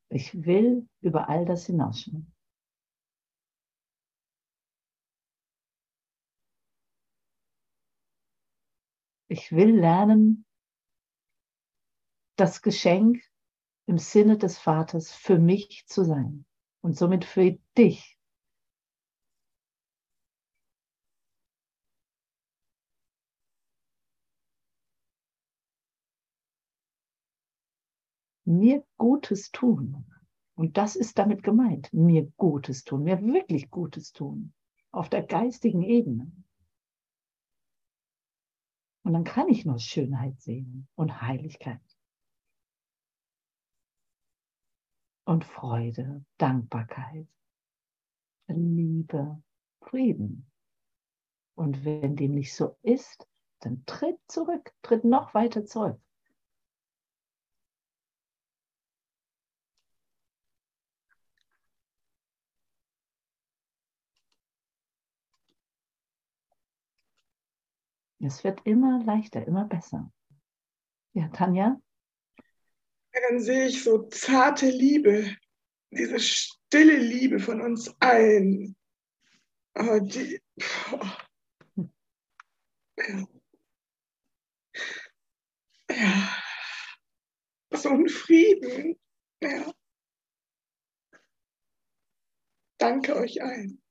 [0.09, 2.33] Ich will über all das hinausschauen.
[9.29, 10.45] Ich will lernen,
[12.35, 13.26] das Geschenk
[13.87, 16.45] im Sinne des Vaters für mich zu sein
[16.81, 18.17] und somit für dich.
[28.45, 30.05] Mir Gutes tun.
[30.55, 34.53] Und das ist damit gemeint, mir Gutes tun, mir wirklich Gutes tun,
[34.91, 36.31] auf der geistigen Ebene.
[39.03, 41.96] Und dann kann ich nur Schönheit sehen und Heiligkeit.
[45.27, 47.27] Und Freude, Dankbarkeit,
[48.47, 49.43] Liebe,
[49.81, 50.49] Frieden.
[51.53, 53.27] Und wenn dem nicht so ist,
[53.59, 55.99] dann tritt zurück, tritt noch weiter zurück.
[68.19, 70.09] Es wird immer leichter, immer besser.
[71.11, 71.81] Ja, Tanja?
[73.21, 75.35] Dann sehe ich so zarte Liebe,
[75.91, 78.75] diese stille Liebe von uns allen.
[79.73, 80.39] Aber die.
[82.97, 83.27] Ja.
[85.91, 86.43] ja.
[87.71, 88.99] So ein Frieden.
[89.41, 89.71] Ja.
[92.79, 93.81] Danke euch allen.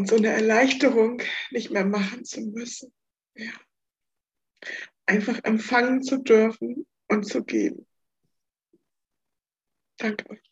[0.00, 1.20] Und so eine Erleichterung
[1.50, 2.90] nicht mehr machen zu müssen.
[3.34, 3.52] Ja.
[5.04, 7.86] Einfach empfangen zu dürfen und zu geben.
[9.98, 10.50] Danke euch.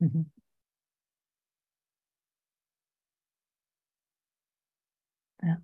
[0.00, 0.24] Mhm.
[5.42, 5.62] Ja.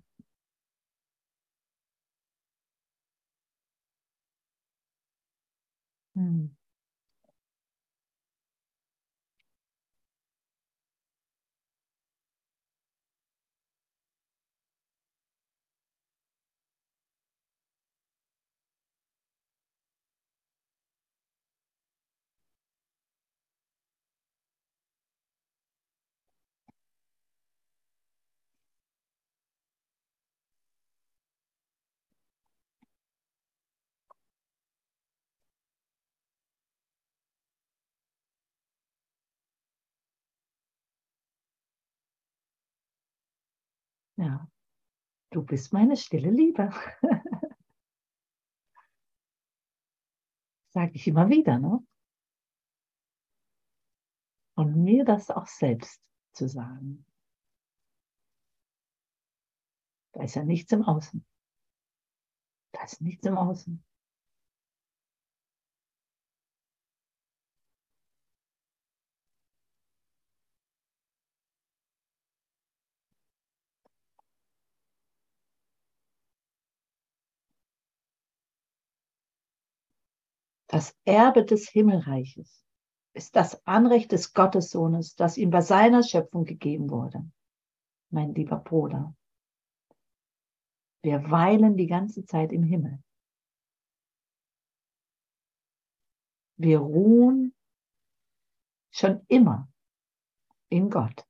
[6.15, 6.58] Mhm.
[44.19, 44.51] Ja,
[45.31, 46.69] du bist meine stille Liebe.
[50.73, 51.81] Sage ich immer wieder, ne?
[54.57, 56.03] Und mir das auch selbst
[56.33, 57.05] zu sagen.
[60.11, 61.25] Da ist ja nichts im Außen.
[62.73, 63.81] Da ist nichts im Außen.
[80.69, 82.63] Das Erbe des Himmelreiches
[83.13, 87.27] ist das Anrecht des Gottessohnes, das ihm bei seiner Schöpfung gegeben wurde.
[88.11, 89.15] Mein lieber Bruder,
[91.01, 93.01] Wir weilen die ganze Zeit im Himmel.
[96.57, 97.55] Wir ruhen
[98.91, 99.71] schon immer
[100.69, 101.25] in Gott,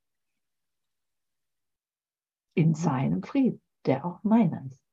[2.55, 4.88] in seinem Frieden, der auch meiner ist.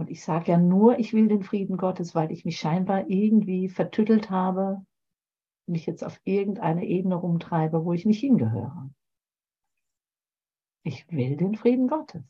[0.00, 3.68] Und ich sage ja nur, ich will den Frieden Gottes, weil ich mich scheinbar irgendwie
[3.68, 4.82] vertüttelt habe,
[5.66, 8.88] mich jetzt auf irgendeine Ebene rumtreibe, wo ich nicht hingehöre.
[10.84, 12.22] Ich will den Frieden Gottes.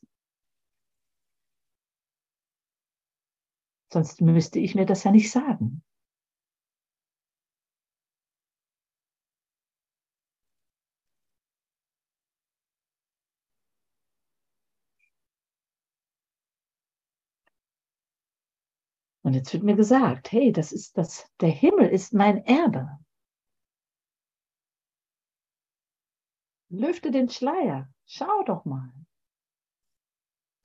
[3.93, 5.85] Sonst müsste ich mir das ja nicht sagen.
[19.31, 22.99] Und jetzt wird mir gesagt, hey, das ist das, der Himmel ist mein Erbe.
[26.69, 27.89] Lüfte den Schleier.
[28.07, 28.93] Schau doch mal.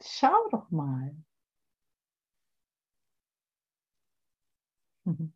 [0.02, 1.16] Schau doch mal.
[5.06, 5.32] Mhm.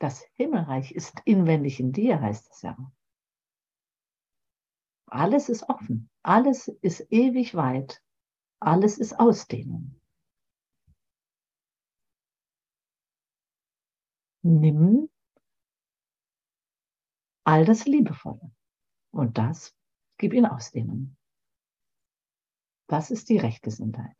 [0.00, 2.76] Das Himmelreich ist inwendig in dir, heißt es ja.
[5.10, 8.00] Alles ist offen, alles ist ewig weit,
[8.60, 10.00] alles ist Ausdehnung.
[14.42, 15.10] Nimm
[17.44, 18.52] all das Liebevolle
[19.10, 19.74] und das
[20.16, 21.16] gib in Ausdehnung.
[22.86, 24.16] Das ist die Rechtgesinntheit.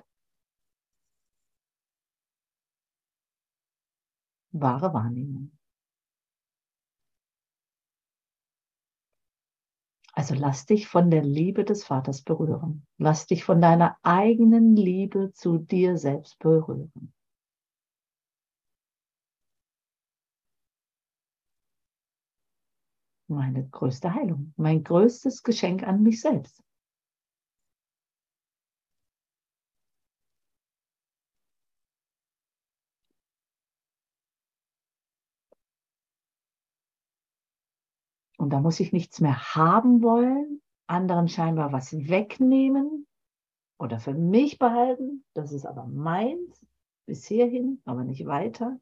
[4.53, 5.60] Wahre Wahrnehmung.
[10.13, 12.87] Also lass dich von der Liebe des Vaters berühren.
[12.99, 17.13] Lass dich von deiner eigenen Liebe zu dir selbst berühren.
[23.29, 26.61] Meine größte Heilung, mein größtes Geschenk an mich selbst.
[38.41, 43.07] Und da muss ich nichts mehr haben wollen, anderen scheinbar was wegnehmen
[43.79, 45.27] oder für mich behalten.
[45.35, 46.67] Das ist aber meins
[47.05, 48.81] bis hierhin, aber nicht weiter,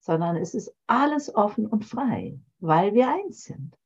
[0.00, 3.78] sondern es ist alles offen und frei, weil wir eins sind.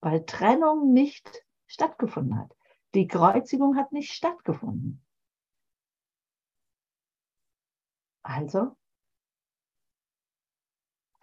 [0.00, 2.56] Weil Trennung nicht stattgefunden hat.
[2.94, 5.04] Die Kreuzigung hat nicht stattgefunden.
[8.22, 8.76] Also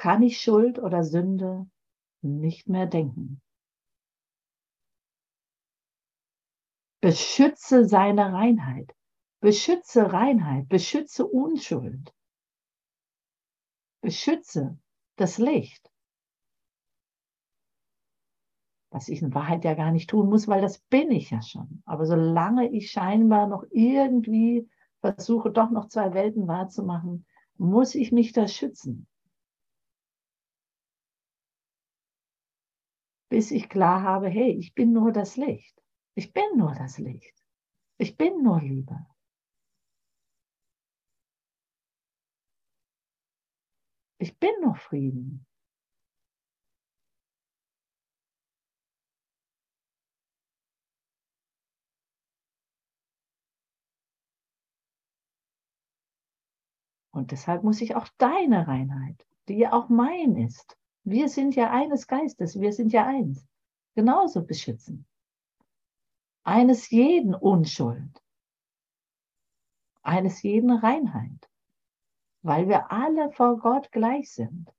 [0.02, 1.70] kann ich Schuld oder Sünde
[2.24, 3.40] nicht mehr denken.
[7.02, 8.96] Beschütze seine Reinheit.
[9.42, 10.68] Beschütze Reinheit.
[10.70, 12.16] Beschütze Unschuld.
[14.02, 14.80] Beschütze
[15.18, 15.92] das Licht.
[18.90, 21.84] Was ich in Wahrheit ja gar nicht tun muss, weil das bin ich ja schon.
[21.86, 24.68] Aber solange ich scheinbar noch irgendwie
[25.00, 27.28] versuche, doch noch zwei Welten wahrzumachen,
[27.58, 29.08] muss ich mich da schützen.
[33.32, 35.82] Bis ich klar habe, hey, ich bin nur das Licht.
[36.16, 37.34] Ich bin nur das Licht.
[37.98, 39.08] Ich bin nur Liebe.
[44.18, 45.46] Ich bin nur Frieden.
[57.12, 61.72] Und deshalb muss ich auch deine Reinheit, die ja auch mein ist, wir sind ja
[61.72, 63.48] eines Geistes, wir sind ja eins.
[63.96, 65.06] Genauso beschützen.
[66.44, 68.22] Eines jeden Unschuld.
[70.04, 71.50] Eines jeden Reinheit.
[72.44, 74.72] Weil wir alle vor Gott gleich sind.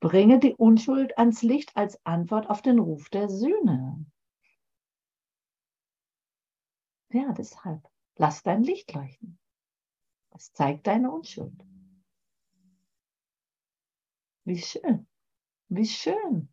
[0.00, 4.04] Bringe die Unschuld ans Licht als Antwort auf den Ruf der Sühne.
[7.12, 7.86] Ja, deshalb.
[8.16, 9.38] Lass dein Licht leuchten.
[10.30, 11.64] Das zeigt deine Unschuld.
[14.44, 15.06] Wie schön.
[15.68, 16.48] Wie schön.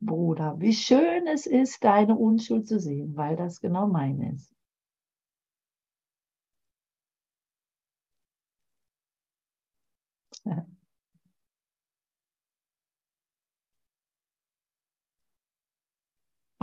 [0.00, 4.53] Bruder, wie schön es ist, deine Unschuld zu sehen, weil das genau meine ist.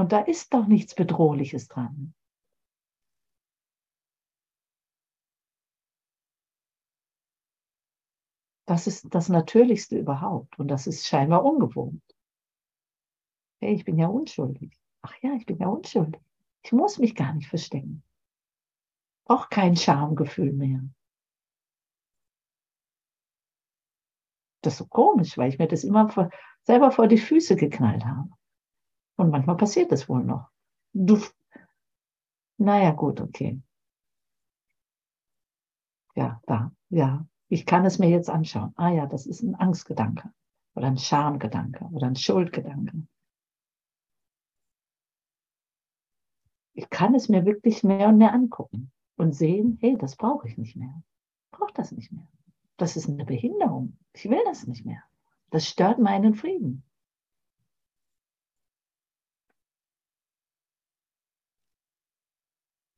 [0.02, 2.16] Und da ist doch nichts Bedrohliches dran.
[8.66, 12.02] Das ist das Natürlichste überhaupt und das ist scheinbar ungewohnt.
[13.60, 14.76] Hey, ich bin ja unschuldig.
[15.04, 16.20] Ach ja, ich bin ja unschuldig.
[16.64, 18.04] Ich muss mich gar nicht verstecken.
[19.26, 20.82] Auch kein Schamgefühl mehr.
[24.64, 26.32] Das ist so komisch, weil ich mir das immer vor,
[26.64, 28.32] selber vor die Füße geknallt habe.
[29.22, 30.50] Und manchmal passiert das wohl noch.
[30.94, 31.20] Du,
[32.58, 33.62] naja, gut, okay.
[36.16, 37.28] Ja, da, ja.
[37.48, 38.74] Ich kann es mir jetzt anschauen.
[38.78, 40.34] Ah ja, das ist ein Angstgedanke
[40.74, 43.06] oder ein Schamgedanke oder ein Schuldgedanke.
[46.74, 50.58] Ich kann es mir wirklich mehr und mehr angucken und sehen, hey, das brauche ich
[50.58, 51.04] nicht mehr.
[51.52, 52.28] Brauche das nicht mehr.
[52.78, 54.00] Das ist eine Behinderung.
[54.14, 55.04] Ich will das nicht mehr.
[55.52, 56.84] Das stört meinen Frieden.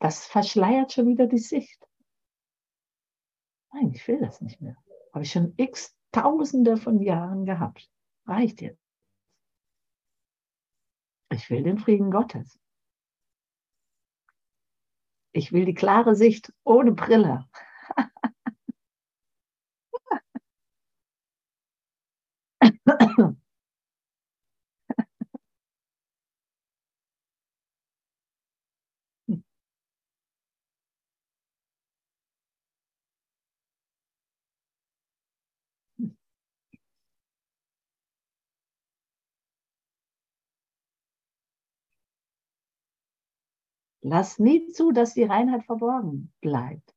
[0.04, 1.88] Das verschleiert schon wieder die Sicht.
[3.72, 4.76] Nein, ich will das nicht mehr.
[5.14, 7.89] Habe ich schon x Tausende von Jahren gehabt.
[8.26, 8.84] Reicht jetzt.
[11.32, 12.60] Ich will den Frieden Gottes.
[15.32, 17.47] Ich will die klare Sicht ohne Brille.
[44.06, 46.93] Lass nie zu, dass die Reinheit verborgen bleibt.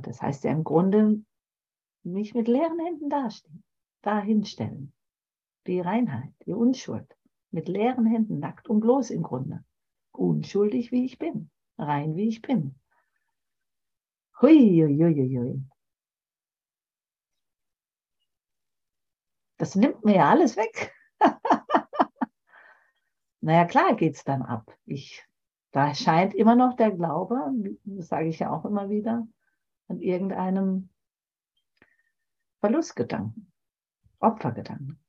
[0.00, 1.22] Das heißt ja im Grunde,
[2.02, 3.62] mich mit leeren Händen dastehen,
[4.00, 4.94] dahinstellen.
[5.66, 7.14] Die Reinheit, die Unschuld,
[7.50, 9.62] mit leeren Händen, nackt und bloß im Grunde.
[10.12, 12.74] Unschuldig wie ich bin, rein wie ich bin.
[14.40, 15.71] Hui, hui, hui, hui.
[19.62, 20.92] Das nimmt mir ja alles weg.
[23.40, 24.76] naja, klar geht es dann ab.
[24.86, 25.24] Ich,
[25.70, 27.54] da scheint immer noch der Glaube,
[27.84, 29.24] das sage ich ja auch immer wieder,
[29.86, 30.88] an irgendeinem
[32.58, 33.52] Verlustgedanken,
[34.18, 35.00] Opfergedanken.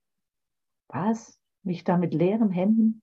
[0.88, 1.42] Was?
[1.64, 3.02] Mich da mit leeren Händen?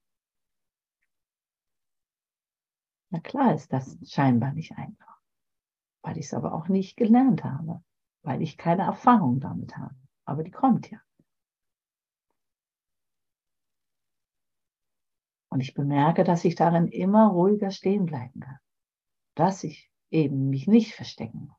[3.08, 5.20] Na klar ist das scheinbar nicht einfach,
[6.02, 7.82] weil ich es aber auch nicht gelernt habe,
[8.22, 9.96] weil ich keine Erfahrung damit habe.
[10.24, 11.00] Aber die kommt ja.
[15.50, 18.58] Und ich bemerke, dass ich darin immer ruhiger stehen bleiben kann.
[19.34, 21.58] Dass ich eben mich nicht verstecken muss.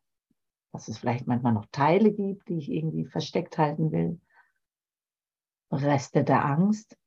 [0.72, 4.22] Dass es vielleicht manchmal noch Teile gibt, die ich irgendwie versteckt halten will.
[5.72, 6.98] Reste der Angst.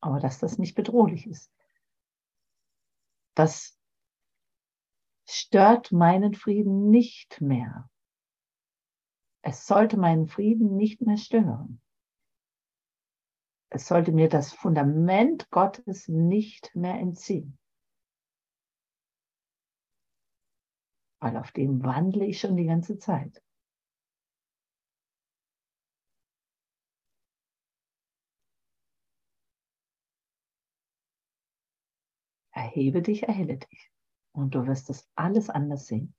[0.00, 1.50] Aber dass das nicht bedrohlich ist.
[3.34, 3.78] Das
[5.26, 7.90] stört meinen Frieden nicht mehr.
[9.42, 11.80] Es sollte meinen Frieden nicht mehr stören
[13.70, 17.58] es sollte mir das Fundament Gottes nicht mehr entziehen.
[21.20, 23.42] Weil auf dem wandle ich schon die ganze Zeit.
[32.52, 33.90] Erhebe dich, erhelle dich.
[34.32, 36.14] Und du wirst das alles anders sehen.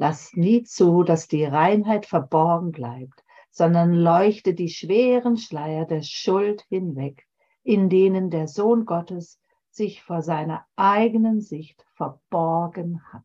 [0.00, 6.62] Lass nie zu, dass die Reinheit verborgen bleibt, sondern leuchte die schweren Schleier der Schuld
[6.68, 7.26] hinweg,
[7.64, 9.40] in denen der Sohn Gottes
[9.70, 13.24] sich vor seiner eigenen Sicht verborgen hat.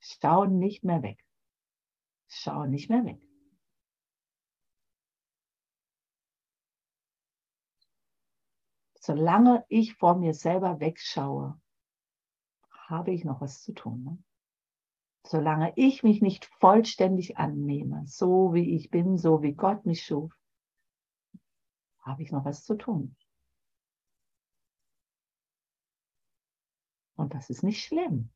[0.00, 1.24] Schau nicht mehr weg.
[2.26, 3.27] Schau nicht mehr weg.
[9.08, 11.58] Solange ich vor mir selber wegschaue,
[12.88, 14.04] habe ich noch was zu tun.
[14.04, 14.22] Ne?
[15.26, 20.30] Solange ich mich nicht vollständig annehme, so wie ich bin, so wie Gott mich schuf,
[22.00, 23.16] habe ich noch was zu tun.
[27.16, 28.30] Und das ist nicht schlimm.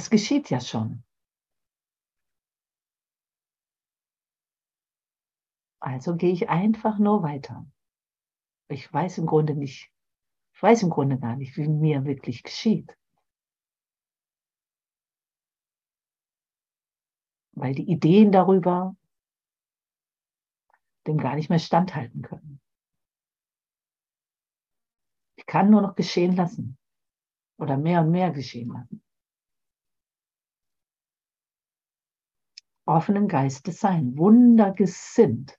[0.00, 1.04] Es geschieht ja schon.
[5.78, 7.66] Also gehe ich einfach nur weiter.
[8.68, 9.92] Ich weiß im Grunde nicht,
[10.54, 12.96] ich weiß im Grunde gar nicht, wie mir wirklich geschieht.
[17.52, 18.96] Weil die Ideen darüber
[21.06, 22.62] dem gar nicht mehr standhalten können.
[25.36, 26.78] Ich kann nur noch geschehen lassen
[27.58, 29.04] oder mehr und mehr geschehen lassen.
[32.90, 35.56] Offenen Geistes sein, wundergesinnt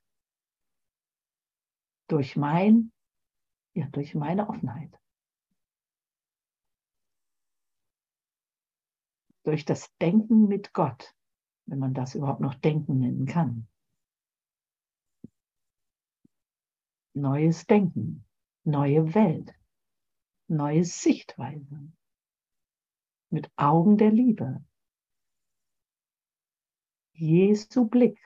[2.10, 2.92] durch mein,
[3.74, 5.00] ja, durch meine Offenheit.
[9.44, 11.16] Durch das Denken mit Gott,
[11.68, 13.68] wenn man das überhaupt noch Denken nennen kann.
[17.14, 18.26] Neues Denken,
[18.66, 19.54] neue Welt,
[20.50, 21.94] neue Sichtweise
[23.30, 24.66] mit Augen der Liebe.
[27.22, 28.20] Jesu Blick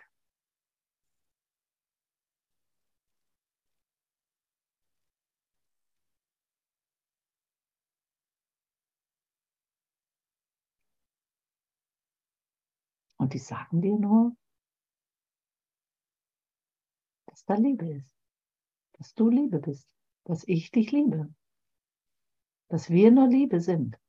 [13.17, 14.37] Und die sagen dir nur,
[17.25, 18.15] dass da Liebe ist,
[18.93, 19.89] dass du Liebe bist,
[20.23, 21.33] dass ich dich liebe,
[22.69, 23.99] dass wir nur Liebe sind,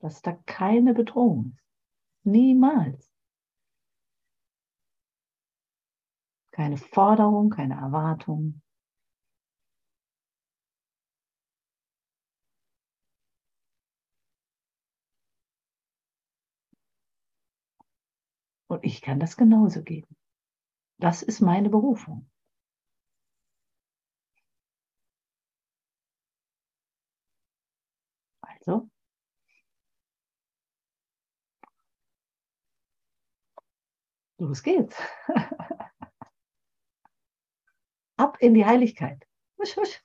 [0.00, 1.64] dass da keine Bedrohung ist.
[2.24, 3.13] Niemals.
[6.54, 8.62] Keine Forderung, keine Erwartung.
[18.68, 20.14] Und ich kann das genauso geben.
[21.00, 22.30] Das ist meine Berufung.
[28.42, 28.88] Also,
[34.38, 34.96] los geht's.
[38.38, 39.26] In die Heiligkeit.
[39.58, 40.00] Husch, husch.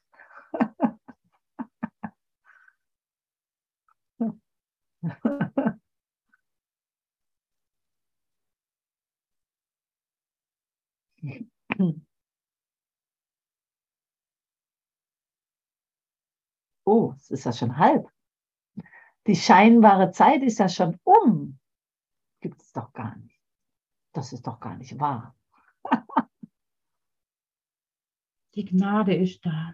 [16.86, 18.10] Oh, es ist ja schon halb.
[19.28, 21.60] Die scheinbare Zeit ist ja schon um.
[22.42, 23.40] Gibt es doch gar nicht.
[24.14, 25.36] Das ist doch gar nicht wahr.
[28.60, 29.74] Die Gnade ist da.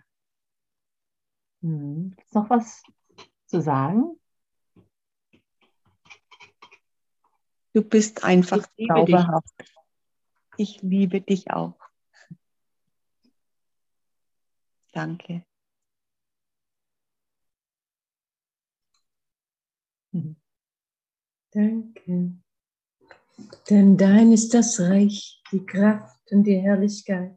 [1.64, 2.12] Hm.
[2.12, 2.84] Gibt es noch was
[3.48, 4.22] zu sagen?
[7.74, 9.16] Du bist einfach Ich liebe dich.
[9.16, 9.64] zauberhaft.
[10.58, 11.80] Ich liebe dich auch.
[14.92, 15.44] Danke.
[20.12, 20.36] Mhm.
[21.50, 22.38] Danke.
[23.68, 27.36] Denn dein ist das Reich, die Kraft und die Herrlichkeit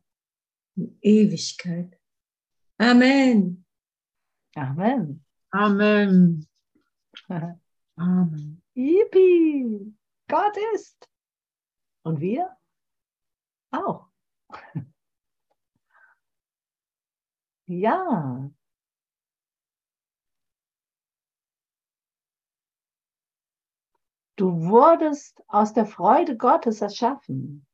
[0.78, 1.98] in Ewigkeit.
[2.78, 3.64] Amen.
[4.54, 5.24] Amen.
[5.50, 6.46] Amen.
[7.96, 8.62] Amen.
[8.74, 9.94] Yippie!
[10.28, 11.08] Gott ist.
[12.02, 12.56] Und wir
[13.70, 14.06] auch.
[17.70, 18.50] Ja.
[24.36, 27.67] Du wurdest aus der Freude Gottes erschaffen.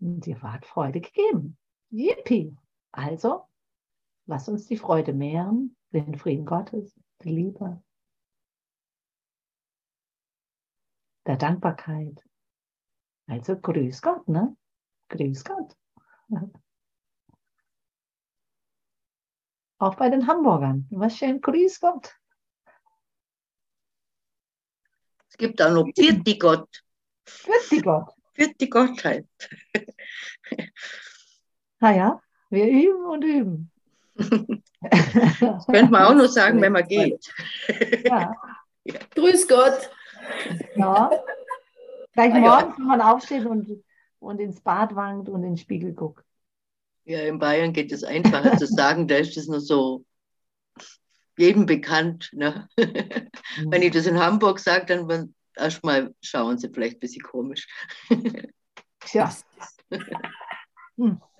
[0.00, 1.58] Und dir ward Freude gegeben.
[1.90, 2.56] Yippie!
[2.92, 3.44] Also,
[4.26, 7.82] lass uns die Freude mehren, den Frieden Gottes, die Liebe,
[11.26, 12.24] der Dankbarkeit.
[13.26, 14.56] Also grüß Gott, ne?
[15.10, 15.76] Grüß Gott.
[19.78, 20.88] Auch bei den Hamburgern.
[20.90, 22.18] Immer schön grüß Gott.
[25.28, 26.82] Es gibt auch noch Pirti Gott,
[27.24, 27.82] Grüß die
[28.38, 28.46] Gott.
[28.46, 29.26] Pirti Gottheit.
[31.80, 32.20] Na ja,
[32.50, 33.70] wir üben und üben.
[34.90, 37.24] Das könnte man auch noch sagen, wenn man geht.
[38.04, 38.32] Ja,
[39.14, 39.90] Grüß Gott.
[40.76, 41.10] ja.
[42.12, 42.40] Gleich Ah, ja.
[42.40, 43.84] morgens, wenn man aufsteht und,
[44.18, 46.24] und ins Bad wankt und in den Spiegel guckt.
[47.04, 50.04] Ja, in Bayern geht es einfacher zu sagen, da ist es nur so
[51.38, 52.30] jedem bekannt.
[52.32, 52.68] Ne?
[52.76, 57.66] Wenn ich das in Hamburg sage, dann erstmal schauen sie vielleicht ein bisschen komisch.
[59.00, 59.30] Tja.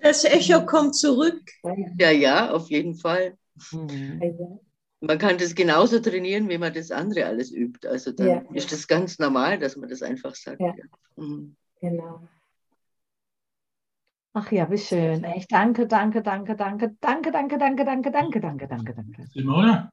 [0.01, 1.41] Das Echo kommt zurück.
[1.97, 3.37] Ja, ja, auf jeden Fall.
[3.71, 4.59] Mhm.
[5.01, 7.87] Man kann das genauso trainieren, wie man das andere alles übt.
[7.87, 8.43] Also dann Ja.
[8.53, 10.59] ist das ganz normal, dass man das einfach sagt.
[10.59, 10.73] Ja.
[10.77, 10.83] Ja.
[11.15, 11.55] Mhm.
[11.81, 12.27] Genau.
[14.33, 15.23] Ach ja, wie schön.
[15.23, 19.27] Echt danke, danke, danke, danke, danke, danke, danke, danke, danke, danke, danke, danke.
[19.33, 19.89] Simone,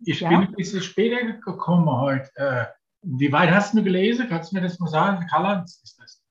[0.00, 0.28] ich Ja?
[0.30, 2.74] bin ein bisschen später gekommen heute.
[3.04, 4.26] Wie weit hast du gelesen?
[4.28, 5.26] Kannst du mir das mal sagen?
[5.28, 6.22] Karl-Heinz ist das.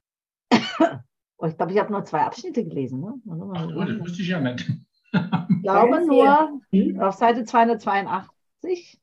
[1.38, 3.02] Oh, ich glaube, ich habe nur zwei Abschnitte gelesen.
[3.02, 3.20] Ne?
[3.26, 3.76] Mal.
[3.76, 4.66] Oh, das wusste ich ja nicht.
[5.12, 5.12] Ich
[5.62, 6.62] glaube nur
[7.06, 8.98] auf Seite 282.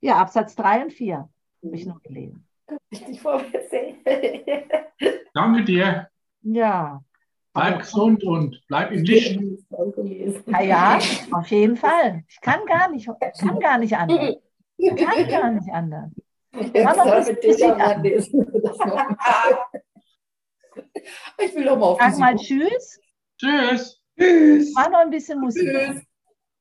[0.00, 1.28] Ja, Absatz 3 und 4
[1.64, 2.44] habe ich noch gelesen.
[2.90, 3.70] Richtig vorwärts.
[5.34, 6.08] Danke dir.
[6.42, 7.02] Ja.
[7.52, 9.40] Bleib gesund und bleib im Licht.
[10.48, 10.98] Ja, ja,
[11.30, 12.24] auf jeden Fall.
[12.28, 14.36] Ich kann gar nicht, ich kann gar nicht anders.
[14.76, 16.10] Ich kann gar nicht anders.
[16.72, 18.02] Jetzt Aber soll das mit dir mal an.
[18.02, 18.46] lesen.
[21.38, 22.36] Ich will doch mal auf Sag die mal.
[22.36, 23.00] Tschüss.
[23.38, 24.00] Tschüss.
[24.18, 24.72] Tschüss.
[24.74, 25.68] Mach noch ein bisschen Musik.
[25.68, 26.02] Tschüss.